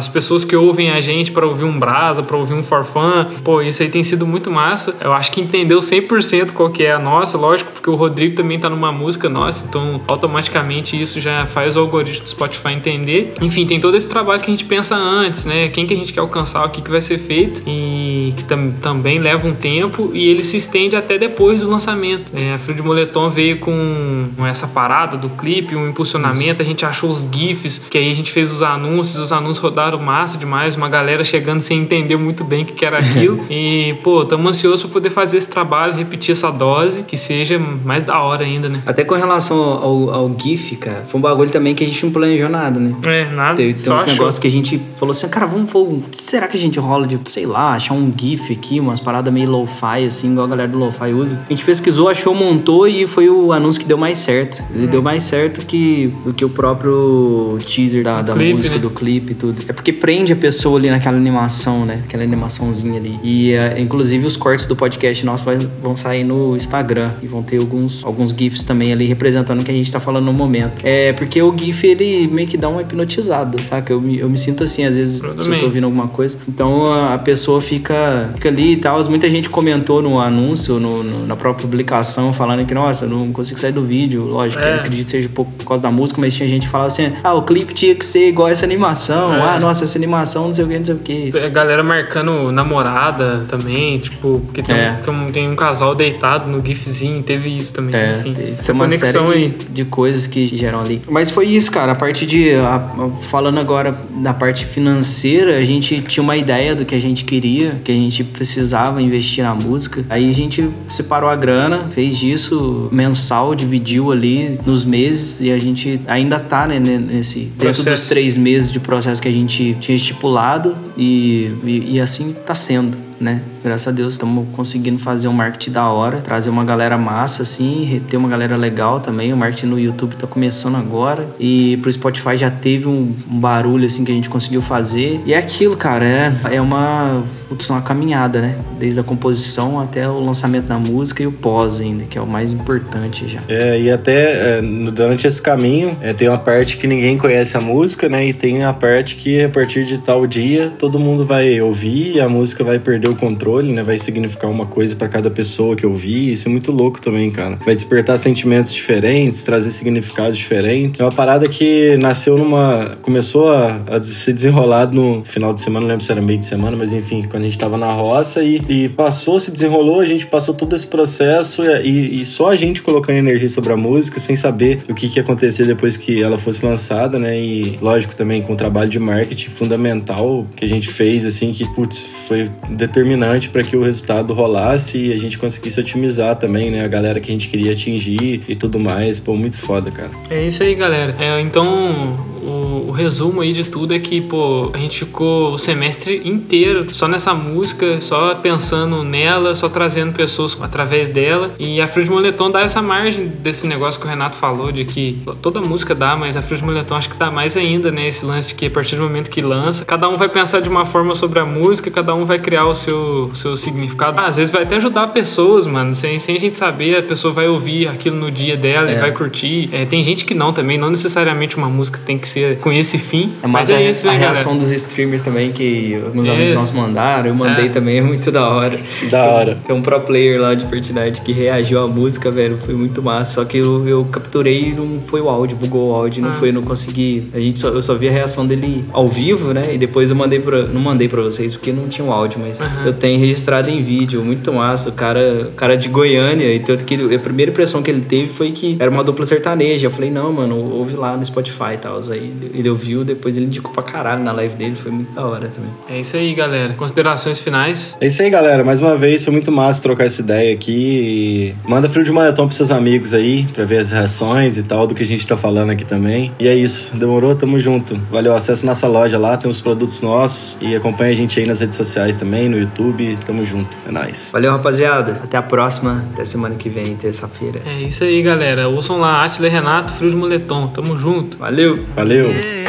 as 0.06 0.08
pessoas 0.12 0.44
que 0.44 0.54
ouvem 0.56 0.90
a 0.90 1.00
gente 1.00 1.30
para 1.32 1.46
ouvir 1.46 1.64
um 1.64 1.78
Brasa, 1.78 2.22
para 2.22 2.36
ouvir 2.36 2.54
um 2.54 2.62
Forfã, 2.62 3.26
pô, 3.42 3.60
isso 3.62 3.82
aí 3.82 3.88
tem 3.88 4.02
sido 4.02 4.26
muito 4.26 4.50
massa. 4.50 4.96
Eu 5.00 5.12
acho 5.12 5.30
que 5.32 5.40
entendeu 5.40 5.78
100% 5.80 6.52
qual 6.52 6.70
que 6.70 6.82
é 6.84 6.92
a 6.92 6.98
nossa, 6.98 7.36
lógico, 7.38 7.72
porque 7.72 7.88
o 7.90 7.94
Rodrigo 7.94 8.36
também 8.36 8.58
tá 8.58 8.68
numa 8.70 8.92
música 8.92 9.28
nossa, 9.28 9.64
então 9.68 10.00
automaticamente 10.06 11.00
isso 11.00 11.20
já 11.20 11.46
faz 11.46 11.76
o 11.76 11.80
algoritmo 11.80 12.24
do 12.24 12.30
Spotify 12.30 12.72
entender. 12.72 13.34
Enfim, 13.40 13.66
tem 13.66 13.80
todo 13.80 13.96
esse 13.96 14.08
trabalho 14.08 14.40
que 14.40 14.46
a 14.46 14.50
gente 14.50 14.64
pensa 14.64 14.96
antes, 14.96 15.44
né? 15.44 15.68
Quem 15.68 15.86
que 15.86 15.94
a 15.94 15.96
gente 15.96 16.12
quer 16.12 16.20
alcançar, 16.20 16.64
o 16.66 16.70
que, 16.70 16.82
que 16.82 16.90
vai 16.90 17.00
ser 17.00 17.18
feito 17.18 17.62
e 17.66 18.32
que 18.36 18.44
tam- 18.44 18.72
também 18.82 19.18
leva 19.18 19.46
um 19.46 19.54
tempo 19.54 20.10
e 20.12 20.28
ele 20.28 20.44
se 20.44 20.56
estende 20.56 20.96
até 20.96 21.18
depois 21.18 21.60
do 21.60 21.68
lançamento. 21.70 22.32
É, 22.34 22.54
a 22.54 22.58
Frio 22.58 22.74
de 22.76 22.82
Moletom 22.82 23.30
veio 23.30 23.58
com 23.58 24.28
com 24.36 24.46
essa 24.46 24.66
parada 24.66 25.16
do 25.16 25.28
clipe, 25.28 25.76
um 25.76 25.88
impulsionamento, 25.88 26.60
a 26.62 26.64
gente 26.64 26.84
achou 26.84 27.10
os 27.10 27.20
GIFs, 27.32 27.78
que 27.90 27.96
aí 27.98 28.10
a 28.10 28.14
gente 28.14 28.32
fez 28.32 28.50
os 28.52 28.62
anúncios, 28.62 29.18
os 29.18 29.32
anúncios 29.32 29.58
rodaram 29.58 29.93
massa 29.98 30.38
demais, 30.38 30.76
uma 30.76 30.88
galera 30.88 31.24
chegando 31.24 31.60
sem 31.60 31.80
entender 31.80 32.16
muito 32.16 32.44
bem 32.44 32.62
o 32.62 32.66
que, 32.66 32.84
era 32.84 32.98
aquilo. 32.98 33.44
e, 33.50 33.94
pô, 34.02 34.22
estamos 34.22 34.46
ansiosos 34.46 34.82
para 34.82 34.90
poder 34.90 35.10
fazer 35.10 35.38
esse 35.38 35.50
trabalho, 35.50 35.94
repetir 35.94 36.32
essa 36.32 36.50
dose, 36.50 37.02
que 37.02 37.16
seja 37.16 37.58
mais 37.58 38.04
da 38.04 38.20
hora 38.20 38.44
ainda, 38.44 38.68
né? 38.68 38.82
Até 38.86 39.04
com 39.04 39.14
relação 39.14 39.58
ao, 39.58 40.10
ao 40.10 40.36
GIF, 40.38 40.76
cara, 40.76 41.04
foi 41.08 41.18
um 41.18 41.22
bagulho 41.22 41.50
também 41.50 41.74
que 41.74 41.84
a 41.84 41.86
gente 41.86 42.04
não 42.04 42.12
planejou 42.12 42.48
nada, 42.48 42.78
né? 42.78 42.94
É, 43.04 43.30
nada, 43.30 43.56
Tem, 43.56 43.76
só 43.76 43.96
uns 43.96 44.06
negócios 44.06 44.38
que 44.38 44.48
a 44.48 44.50
gente 44.50 44.80
falou 44.96 45.12
assim, 45.12 45.28
cara, 45.28 45.46
vamos 45.46 45.70
pôr. 45.70 45.84
O 45.84 46.02
que 46.10 46.24
será 46.24 46.48
que 46.48 46.56
a 46.56 46.60
gente 46.60 46.78
rola 46.78 47.06
de, 47.06 47.18
sei 47.30 47.46
lá, 47.46 47.74
achar 47.74 47.94
um 47.94 48.12
GIF 48.16 48.52
aqui, 48.52 48.80
umas 48.80 49.00
paradas 49.00 49.32
meio 49.32 49.50
lo-fi, 49.50 50.04
assim, 50.06 50.32
igual 50.32 50.46
a 50.46 50.48
galera 50.50 50.68
do 50.68 50.78
lo-fi 50.78 51.12
usa. 51.12 51.40
A 51.46 51.52
gente 51.52 51.64
pesquisou, 51.64 52.08
achou, 52.08 52.34
montou 52.34 52.86
e 52.86 53.06
foi 53.06 53.28
o 53.28 53.52
anúncio 53.52 53.80
que 53.80 53.86
deu 53.86 53.96
mais 53.96 54.18
certo. 54.18 54.62
Ele 54.74 54.86
deu 54.86 55.02
mais 55.02 55.24
certo 55.24 55.66
que, 55.66 56.12
do 56.24 56.32
que 56.32 56.44
o 56.44 56.48
próprio 56.48 57.58
teaser 57.66 58.02
da, 58.02 58.22
da 58.22 58.34
clipe, 58.34 58.54
música, 58.54 58.74
né? 58.76 58.80
do 58.80 58.90
clipe 58.90 59.32
e 59.32 59.34
tudo. 59.34 59.62
É 59.68 59.72
porque 59.84 59.92
prende 59.92 60.32
a 60.32 60.36
pessoa 60.36 60.78
ali 60.78 60.88
naquela 60.88 61.18
animação, 61.18 61.84
né? 61.84 62.00
Aquela 62.06 62.22
animaçãozinha 62.22 62.98
ali. 62.98 63.20
E 63.22 63.54
uh, 63.54 63.78
inclusive 63.78 64.26
os 64.26 64.34
cortes 64.34 64.64
do 64.64 64.74
podcast 64.74 65.26
nosso 65.26 65.44
vai, 65.44 65.58
vão 65.58 65.94
sair 65.94 66.24
no 66.24 66.56
Instagram 66.56 67.10
e 67.22 67.26
vão 67.26 67.42
ter 67.42 67.58
alguns, 67.58 68.02
alguns 68.02 68.30
GIFs 68.30 68.62
também 68.62 68.94
ali 68.94 69.04
representando 69.04 69.60
o 69.60 69.64
que 69.64 69.70
a 69.70 69.74
gente 69.74 69.92
tá 69.92 70.00
falando 70.00 70.24
no 70.24 70.32
momento. 70.32 70.80
É 70.82 71.12
porque 71.12 71.42
o 71.42 71.54
GIF 71.54 71.86
ele 71.86 72.26
meio 72.28 72.48
que 72.48 72.56
dá 72.56 72.66
uma 72.70 72.80
hipnotizada, 72.80 73.58
tá? 73.68 73.82
Que 73.82 73.92
eu 73.92 74.00
me, 74.00 74.18
eu 74.18 74.26
me 74.26 74.38
sinto 74.38 74.64
assim, 74.64 74.86
às 74.86 74.96
vezes, 74.96 75.18
se 75.18 75.50
eu 75.50 75.58
tô 75.58 75.66
ouvindo 75.66 75.84
alguma 75.84 76.08
coisa. 76.08 76.38
Então 76.48 76.90
a, 76.90 77.12
a 77.12 77.18
pessoa 77.18 77.60
fica, 77.60 78.30
fica 78.32 78.48
ali 78.48 78.72
e 78.72 78.76
tal. 78.78 79.04
Muita 79.10 79.28
gente 79.28 79.50
comentou 79.50 80.00
no 80.00 80.18
anúncio, 80.18 80.80
no, 80.80 81.02
no, 81.02 81.26
na 81.26 81.36
própria 81.36 81.60
publicação, 81.62 82.32
falando 82.32 82.64
que, 82.64 82.72
nossa, 82.72 83.06
não 83.06 83.30
consigo 83.34 83.60
sair 83.60 83.72
do 83.72 83.82
vídeo. 83.82 84.24
Lógico, 84.24 84.62
é. 84.62 84.70
eu 84.70 84.74
acredito 84.76 85.04
que 85.04 85.10
seja 85.10 85.28
por 85.28 85.46
causa 85.66 85.82
da 85.82 85.90
música, 85.90 86.18
mas 86.22 86.34
tinha 86.34 86.48
gente 86.48 86.62
que 86.62 86.72
falava 86.72 86.88
assim: 86.88 87.12
ah, 87.22 87.34
o 87.34 87.42
clipe 87.42 87.74
tinha 87.74 87.94
que 87.94 88.04
ser 88.04 88.30
igual 88.30 88.48
essa 88.48 88.64
animação. 88.64 89.34
É. 89.34 89.42
Ah, 89.42 89.60
nossa, 89.60 89.73
essa 89.82 89.98
animação, 89.98 90.46
não 90.46 90.54
sei 90.54 90.64
o 90.64 90.68
que, 90.68 90.78
não 90.78 90.84
sei 90.84 90.94
o 90.94 90.98
que. 90.98 91.38
A 91.38 91.48
galera 91.48 91.82
marcando 91.82 92.52
namorada 92.52 93.44
também, 93.48 93.98
tipo, 93.98 94.40
porque 94.46 94.62
tem, 94.62 94.76
é. 94.76 95.00
um, 95.08 95.26
tem, 95.26 95.48
um 95.48 95.56
casal 95.56 95.94
deitado 95.94 96.48
no 96.48 96.64
GIFzinho, 96.64 97.22
teve 97.22 97.56
isso 97.56 97.72
também. 97.72 97.94
É, 97.94 98.18
enfim, 98.18 98.36
essa 98.58 98.72
uma 98.72 98.84
conexão 98.84 99.28
série 99.28 99.48
de, 99.48 99.66
de, 99.66 99.84
coisas 99.84 100.26
que 100.26 100.46
geram 100.46 100.80
ali. 100.80 101.02
Mas 101.08 101.30
foi 101.30 101.46
isso, 101.46 101.70
cara. 101.70 101.92
A 101.92 101.94
parte 101.94 102.26
de. 102.26 102.54
A, 102.54 102.76
a, 102.76 103.10
falando 103.22 103.58
agora 103.58 103.96
da 104.16 104.32
parte 104.32 104.64
financeira, 104.66 105.56
a 105.56 105.64
gente 105.64 106.00
tinha 106.02 106.22
uma 106.22 106.36
ideia 106.36 106.74
do 106.74 106.84
que 106.84 106.94
a 106.94 107.00
gente 107.00 107.24
queria, 107.24 107.80
que 107.84 107.90
a 107.90 107.94
gente 107.94 108.22
precisava 108.24 109.00
investir 109.02 109.44
na 109.44 109.54
música. 109.54 110.04
Aí 110.08 110.28
a 110.28 110.34
gente 110.34 110.68
separou 110.88 111.28
a 111.28 111.36
grana, 111.36 111.84
fez 111.90 112.16
disso 112.16 112.88
mensal, 112.92 113.54
dividiu 113.54 114.12
ali 114.12 114.58
nos 114.64 114.84
meses 114.84 115.40
e 115.40 115.50
a 115.50 115.58
gente 115.58 116.00
ainda 116.06 116.38
tá 116.38 116.66
né, 116.66 116.78
nesse 116.78 117.52
dentro 117.56 117.84
dos 117.84 118.02
três 118.04 118.36
meses 118.36 118.70
de 118.70 118.80
processo 118.80 119.20
que 119.20 119.28
a 119.28 119.32
gente 119.32 119.63
tinha 119.72 119.96
estipulado 119.96 120.76
e, 120.96 121.50
e, 121.64 121.94
e 121.94 122.00
assim 122.00 122.34
tá 122.44 122.54
sendo 122.54 122.98
né? 123.20 123.40
Graças 123.62 123.88
a 123.88 123.90
Deus 123.90 124.14
estamos 124.14 124.46
conseguindo 124.52 124.98
fazer 124.98 125.28
um 125.28 125.32
marketing 125.32 125.70
da 125.70 125.88
hora, 125.88 126.18
trazer 126.18 126.50
uma 126.50 126.64
galera 126.64 126.98
massa, 126.98 127.42
assim, 127.42 128.02
ter 128.08 128.16
uma 128.16 128.28
galera 128.28 128.56
legal 128.56 129.00
também. 129.00 129.32
O 129.32 129.36
marketing 129.36 129.66
no 129.66 129.78
YouTube 129.78 130.16
tá 130.16 130.26
começando 130.26 130.76
agora 130.76 131.26
e 131.38 131.78
pro 131.78 131.90
Spotify 131.90 132.36
já 132.36 132.50
teve 132.50 132.86
um, 132.88 133.14
um 133.30 133.38
barulho, 133.38 133.86
assim, 133.86 134.04
que 134.04 134.12
a 134.12 134.14
gente 134.14 134.28
conseguiu 134.28 134.60
fazer. 134.60 135.20
E 135.24 135.32
é 135.32 135.38
aquilo, 135.38 135.76
cara, 135.76 136.04
é, 136.04 136.32
é 136.52 136.60
uma, 136.60 137.22
uma 137.70 137.82
caminhada, 137.82 138.40
né? 138.40 138.56
Desde 138.78 139.00
a 139.00 139.02
composição 139.02 139.80
até 139.80 140.08
o 140.08 140.20
lançamento 140.20 140.66
da 140.66 140.78
música 140.78 141.22
e 141.22 141.26
o 141.26 141.32
pós 141.32 141.80
ainda, 141.80 142.04
que 142.04 142.18
é 142.18 142.20
o 142.20 142.26
mais 142.26 142.52
importante 142.52 143.26
já. 143.28 143.40
É, 143.48 143.80
e 143.80 143.90
até 143.90 144.58
é, 144.58 144.62
durante 144.62 145.26
esse 145.26 145.40
caminho 145.40 145.96
é, 146.00 146.12
tem 146.12 146.28
uma 146.28 146.38
parte 146.38 146.76
que 146.76 146.86
ninguém 146.86 147.16
conhece 147.16 147.56
a 147.56 147.60
música, 147.60 148.08
né? 148.08 148.26
E 148.26 148.32
tem 148.32 148.64
a 148.64 148.72
parte 148.72 149.16
que 149.16 149.42
a 149.42 149.48
partir 149.48 149.84
de 149.84 149.98
tal 149.98 150.26
dia 150.26 150.72
todo 150.78 150.98
mundo 150.98 151.24
vai 151.24 151.60
ouvir 151.60 152.16
e 152.16 152.20
a 152.20 152.28
música 152.28 152.64
vai 152.64 152.78
perder 152.78 153.03
o 153.08 153.16
controle, 153.16 153.72
né? 153.72 153.82
Vai 153.82 153.98
significar 153.98 154.50
uma 154.50 154.66
coisa 154.66 154.94
para 154.96 155.08
cada 155.08 155.30
pessoa 155.30 155.76
que 155.76 155.86
ouvir. 155.86 156.32
Isso 156.32 156.48
é 156.48 156.50
muito 156.50 156.72
louco 156.72 157.00
também, 157.00 157.30
cara. 157.30 157.56
Vai 157.64 157.74
despertar 157.74 158.18
sentimentos 158.18 158.72
diferentes, 158.72 159.42
trazer 159.42 159.70
significados 159.70 160.38
diferentes. 160.38 161.00
É 161.00 161.04
uma 161.04 161.12
parada 161.12 161.48
que 161.48 161.96
nasceu 161.98 162.36
numa. 162.36 162.96
começou 163.02 163.50
a, 163.50 163.80
a 163.86 164.02
ser 164.02 164.32
desenrolado 164.32 164.94
no 164.94 165.24
final 165.24 165.52
de 165.52 165.60
semana, 165.60 165.82
não 165.82 165.88
lembro 165.88 166.04
se 166.04 166.12
era 166.12 166.20
meio 166.20 166.38
de 166.38 166.44
semana, 166.44 166.76
mas 166.76 166.92
enfim, 166.92 167.26
quando 167.28 167.42
a 167.42 167.46
gente 167.46 167.58
tava 167.58 167.76
na 167.76 167.92
roça 167.92 168.42
e, 168.42 168.62
e 168.68 168.88
passou, 168.88 169.38
se 169.40 169.50
desenrolou, 169.50 170.00
a 170.00 170.06
gente 170.06 170.26
passou 170.26 170.54
todo 170.54 170.74
esse 170.74 170.86
processo 170.86 171.62
e, 171.82 172.20
e, 172.20 172.24
só 172.24 172.50
a 172.50 172.56
gente 172.56 172.82
colocando 172.82 173.16
energia 173.16 173.48
sobre 173.48 173.72
a 173.72 173.76
música, 173.76 174.20
sem 174.20 174.36
saber 174.36 174.84
o 174.88 174.94
que, 174.94 175.08
que 175.08 175.18
ia 175.18 175.22
acontecer 175.22 175.66
depois 175.66 175.96
que 175.96 176.22
ela 176.22 176.38
fosse 176.38 176.64
lançada, 176.64 177.18
né? 177.18 177.38
E 177.38 177.76
lógico 177.80 178.14
também 178.14 178.42
com 178.42 178.52
o 178.52 178.56
trabalho 178.56 178.90
de 178.90 178.98
marketing 178.98 179.50
fundamental 179.50 180.46
que 180.56 180.64
a 180.64 180.68
gente 180.68 180.88
fez, 180.88 181.24
assim, 181.24 181.52
que, 181.52 181.66
putz, 181.74 182.06
foi 182.28 182.50
determinante 182.94 183.50
para 183.50 183.64
que 183.64 183.76
o 183.76 183.82
resultado 183.82 184.32
rolasse 184.32 184.96
e 184.96 185.12
a 185.12 185.18
gente 185.18 185.36
conseguisse 185.36 185.80
otimizar 185.80 186.36
também, 186.36 186.70
né? 186.70 186.84
A 186.84 186.88
galera 186.88 187.18
que 187.18 187.28
a 187.28 187.34
gente 187.34 187.48
queria 187.48 187.72
atingir 187.72 188.42
e 188.46 188.54
tudo 188.54 188.78
mais. 188.78 189.18
Pô, 189.18 189.34
muito 189.34 189.58
foda, 189.58 189.90
cara. 189.90 190.10
É 190.30 190.46
isso 190.46 190.62
aí, 190.62 190.76
galera. 190.76 191.12
É, 191.18 191.40
então, 191.40 192.12
o, 192.40 192.83
resumo 192.94 193.40
aí 193.40 193.52
de 193.52 193.64
tudo 193.64 193.94
é 193.94 193.98
que, 193.98 194.20
pô, 194.20 194.70
a 194.72 194.78
gente 194.78 195.00
ficou 195.00 195.54
o 195.54 195.58
semestre 195.58 196.22
inteiro 196.24 196.86
só 196.94 197.08
nessa 197.08 197.34
música, 197.34 198.00
só 198.00 198.34
pensando 198.34 199.02
nela, 199.02 199.54
só 199.54 199.68
trazendo 199.68 200.12
pessoas 200.12 200.56
através 200.60 201.08
dela. 201.08 201.52
E 201.58 201.80
a 201.80 201.88
Frio 201.88 202.04
de 202.04 202.10
Moletom 202.10 202.50
dá 202.50 202.62
essa 202.62 202.80
margem 202.80 203.26
desse 203.26 203.66
negócio 203.66 204.00
que 204.00 204.06
o 204.06 204.08
Renato 204.08 204.36
falou, 204.36 204.72
de 204.72 204.84
que 204.84 205.18
toda 205.42 205.60
música 205.60 205.94
dá, 205.94 206.16
mas 206.16 206.36
a 206.36 206.42
Frio 206.42 206.58
de 206.58 206.64
Moletom 206.64 206.96
acho 206.96 207.10
que 207.10 207.16
dá 207.16 207.30
mais 207.30 207.56
ainda, 207.56 207.90
né? 207.90 208.08
Esse 208.08 208.24
lance 208.24 208.48
de 208.48 208.54
que 208.54 208.66
a 208.66 208.70
partir 208.70 208.96
do 208.96 209.02
momento 209.02 209.30
que 209.30 209.42
lança, 209.42 209.84
cada 209.84 210.08
um 210.08 210.16
vai 210.16 210.28
pensar 210.28 210.60
de 210.60 210.68
uma 210.68 210.84
forma 210.84 211.14
sobre 211.14 211.38
a 211.38 211.44
música, 211.44 211.90
cada 211.90 212.14
um 212.14 212.24
vai 212.24 212.38
criar 212.38 212.66
o 212.66 212.74
seu, 212.74 213.30
seu 213.34 213.56
significado. 213.56 214.18
Ah, 214.18 214.26
às 214.26 214.36
vezes 214.36 214.52
vai 214.52 214.62
até 214.62 214.76
ajudar 214.76 215.08
pessoas, 215.08 215.66
mano. 215.66 215.94
Sem, 215.94 216.18
sem 216.18 216.36
a 216.36 216.40
gente 216.40 216.58
saber, 216.58 216.96
a 216.96 217.02
pessoa 217.02 217.32
vai 217.32 217.48
ouvir 217.48 217.88
aquilo 217.88 218.16
no 218.16 218.30
dia 218.30 218.56
dela 218.56 218.90
é. 218.90 218.94
e 218.94 218.98
vai 218.98 219.12
curtir. 219.12 219.68
É, 219.72 219.84
tem 219.84 220.02
gente 220.02 220.24
que 220.24 220.34
não 220.34 220.52
também, 220.52 220.78
não 220.78 220.90
necessariamente 220.90 221.56
uma 221.56 221.68
música 221.68 222.00
tem 222.04 222.18
que 222.18 222.28
ser 222.28 222.58
com 222.58 222.72
esse 222.84 222.98
fim. 222.98 223.32
É 223.42 223.46
mais 223.46 223.68
mas 223.68 223.80
é 223.80 223.86
a, 223.86 223.90
isso, 223.90 224.06
né, 224.06 224.12
a 224.12 224.16
reação 224.16 224.56
dos 224.56 224.70
streamers 224.70 225.22
também 225.22 225.52
que 225.52 226.00
alguns 226.04 226.28
amigos 226.28 226.54
nossos 226.54 226.74
mandaram, 226.74 227.28
eu 227.28 227.34
mandei 227.34 227.66
é. 227.66 227.68
também, 227.68 227.98
é 227.98 228.00
muito 228.00 228.30
da 228.30 228.48
hora. 228.48 228.78
Da 229.10 229.24
hora. 229.24 229.58
Tem 229.66 229.74
um 229.74 229.82
pro 229.82 230.00
player 230.00 230.40
lá 230.40 230.54
de 230.54 230.66
Fortnite 230.66 231.22
que 231.22 231.32
reagiu 231.32 231.82
à 231.82 231.88
música, 231.88 232.30
velho, 232.30 232.58
foi 232.58 232.74
muito 232.74 233.02
massa. 233.02 233.34
Só 233.34 233.44
que 233.44 233.58
eu, 233.58 233.88
eu 233.88 234.04
capturei 234.04 234.68
e 234.68 234.72
não 234.72 235.00
foi 235.06 235.20
o 235.20 235.28
áudio, 235.28 235.56
bugou 235.56 235.90
o 235.90 235.94
áudio, 235.94 236.24
ah. 236.24 236.28
não 236.28 236.34
foi, 236.34 236.52
não 236.52 236.62
consegui. 236.62 237.28
A 237.32 237.40
gente 237.40 237.60
só, 237.60 237.68
eu 237.68 237.82
só 237.82 237.94
vi 237.94 238.08
a 238.08 238.12
reação 238.12 238.46
dele 238.46 238.84
ao 238.92 239.08
vivo, 239.08 239.52
né? 239.52 239.74
E 239.74 239.78
depois 239.78 240.10
eu 240.10 240.16
mandei 240.16 240.38
pra. 240.38 240.64
Não 240.64 240.80
mandei 240.80 241.08
pra 241.08 241.22
vocês 241.22 241.54
porque 241.54 241.72
não 241.72 241.88
tinha 241.88 242.06
o 242.06 242.12
áudio, 242.12 242.38
mas 242.40 242.60
uhum. 242.60 242.66
eu 242.86 242.92
tenho 242.92 243.18
registrado 243.18 243.70
em 243.70 243.82
vídeo, 243.82 244.22
muito 244.22 244.52
massa. 244.52 244.90
O 244.90 244.92
cara, 244.92 245.50
cara 245.56 245.76
de 245.76 245.88
Goiânia, 245.88 246.52
e 246.52 246.60
tanto 246.60 246.84
que 246.84 246.94
ele, 246.94 247.14
a 247.14 247.18
primeira 247.18 247.50
impressão 247.50 247.82
que 247.82 247.90
ele 247.90 248.02
teve 248.02 248.28
foi 248.28 248.50
que 248.50 248.76
era 248.78 248.90
uma 248.90 249.02
dupla 249.02 249.24
sertaneja. 249.24 249.86
Eu 249.86 249.90
falei, 249.90 250.10
não, 250.10 250.32
mano, 250.32 250.56
ouve 250.56 250.94
lá 250.96 251.16
no 251.16 251.24
Spotify 251.24 251.74
e 251.74 251.78
tal. 251.78 251.98
Aí 252.10 252.32
ele 252.54 252.68
ouviu, 252.74 253.04
depois 253.04 253.36
ele 253.36 253.46
indicou 253.46 253.72
pra 253.72 253.82
caralho 253.82 254.22
na 254.22 254.32
live 254.32 254.54
dele, 254.54 254.76
foi 254.76 254.90
muito 254.90 255.12
da 255.12 255.24
hora 255.24 255.48
também. 255.48 255.70
É 255.88 256.00
isso 256.00 256.16
aí, 256.16 256.34
galera. 256.34 256.74
Considerações 256.74 257.38
finais? 257.38 257.96
É 258.00 258.06
isso 258.06 258.22
aí, 258.22 258.30
galera. 258.30 258.62
Mais 258.64 258.80
uma 258.80 258.96
vez, 258.96 259.24
foi 259.24 259.32
muito 259.32 259.50
massa 259.50 259.82
trocar 259.82 260.04
essa 260.04 260.20
ideia 260.20 260.54
aqui. 260.54 261.54
Manda 261.66 261.88
frio 261.88 262.04
de 262.04 262.12
maratão 262.12 262.46
pros 262.46 262.56
seus 262.56 262.70
amigos 262.70 263.14
aí, 263.14 263.46
pra 263.52 263.64
ver 263.64 263.78
as 263.78 263.90
reações 263.90 264.56
e 264.56 264.62
tal 264.62 264.86
do 264.86 264.94
que 264.94 265.02
a 265.02 265.06
gente 265.06 265.26
tá 265.26 265.36
falando 265.36 265.70
aqui 265.70 265.84
também. 265.84 266.32
E 266.38 266.48
é 266.48 266.54
isso. 266.54 266.96
Demorou? 266.96 267.34
Tamo 267.34 267.58
junto. 267.60 267.96
Valeu, 268.10 268.34
acesse 268.34 268.66
nossa 268.66 268.86
loja 268.86 269.18
lá, 269.18 269.36
tem 269.36 269.50
os 269.50 269.60
produtos 269.60 270.02
nossos 270.02 270.58
e 270.60 270.74
acompanha 270.74 271.12
a 271.12 271.14
gente 271.14 271.38
aí 271.38 271.46
nas 271.46 271.60
redes 271.60 271.76
sociais 271.76 272.16
também, 272.16 272.48
no 272.48 272.58
YouTube. 272.58 273.16
Tamo 273.24 273.44
junto. 273.44 273.76
É 273.86 273.90
nóis. 273.90 274.30
Valeu, 274.32 274.52
rapaziada. 274.52 275.20
Até 275.22 275.36
a 275.36 275.42
próxima. 275.42 276.04
Até 276.12 276.24
semana 276.24 276.54
que 276.54 276.68
vem, 276.68 276.96
terça-feira. 276.96 277.60
É 277.64 277.82
isso 277.82 278.04
aí, 278.04 278.20
galera. 278.22 278.68
Ouçam 278.68 278.98
lá, 278.98 279.24
Atila 279.24 279.48
Renato, 279.48 279.92
Frio 279.92 280.10
de 280.10 280.16
Moletom. 280.16 280.68
Tamo 280.68 280.96
junto. 280.96 281.38
Valeu. 281.38 281.84
Valeu. 281.94 282.63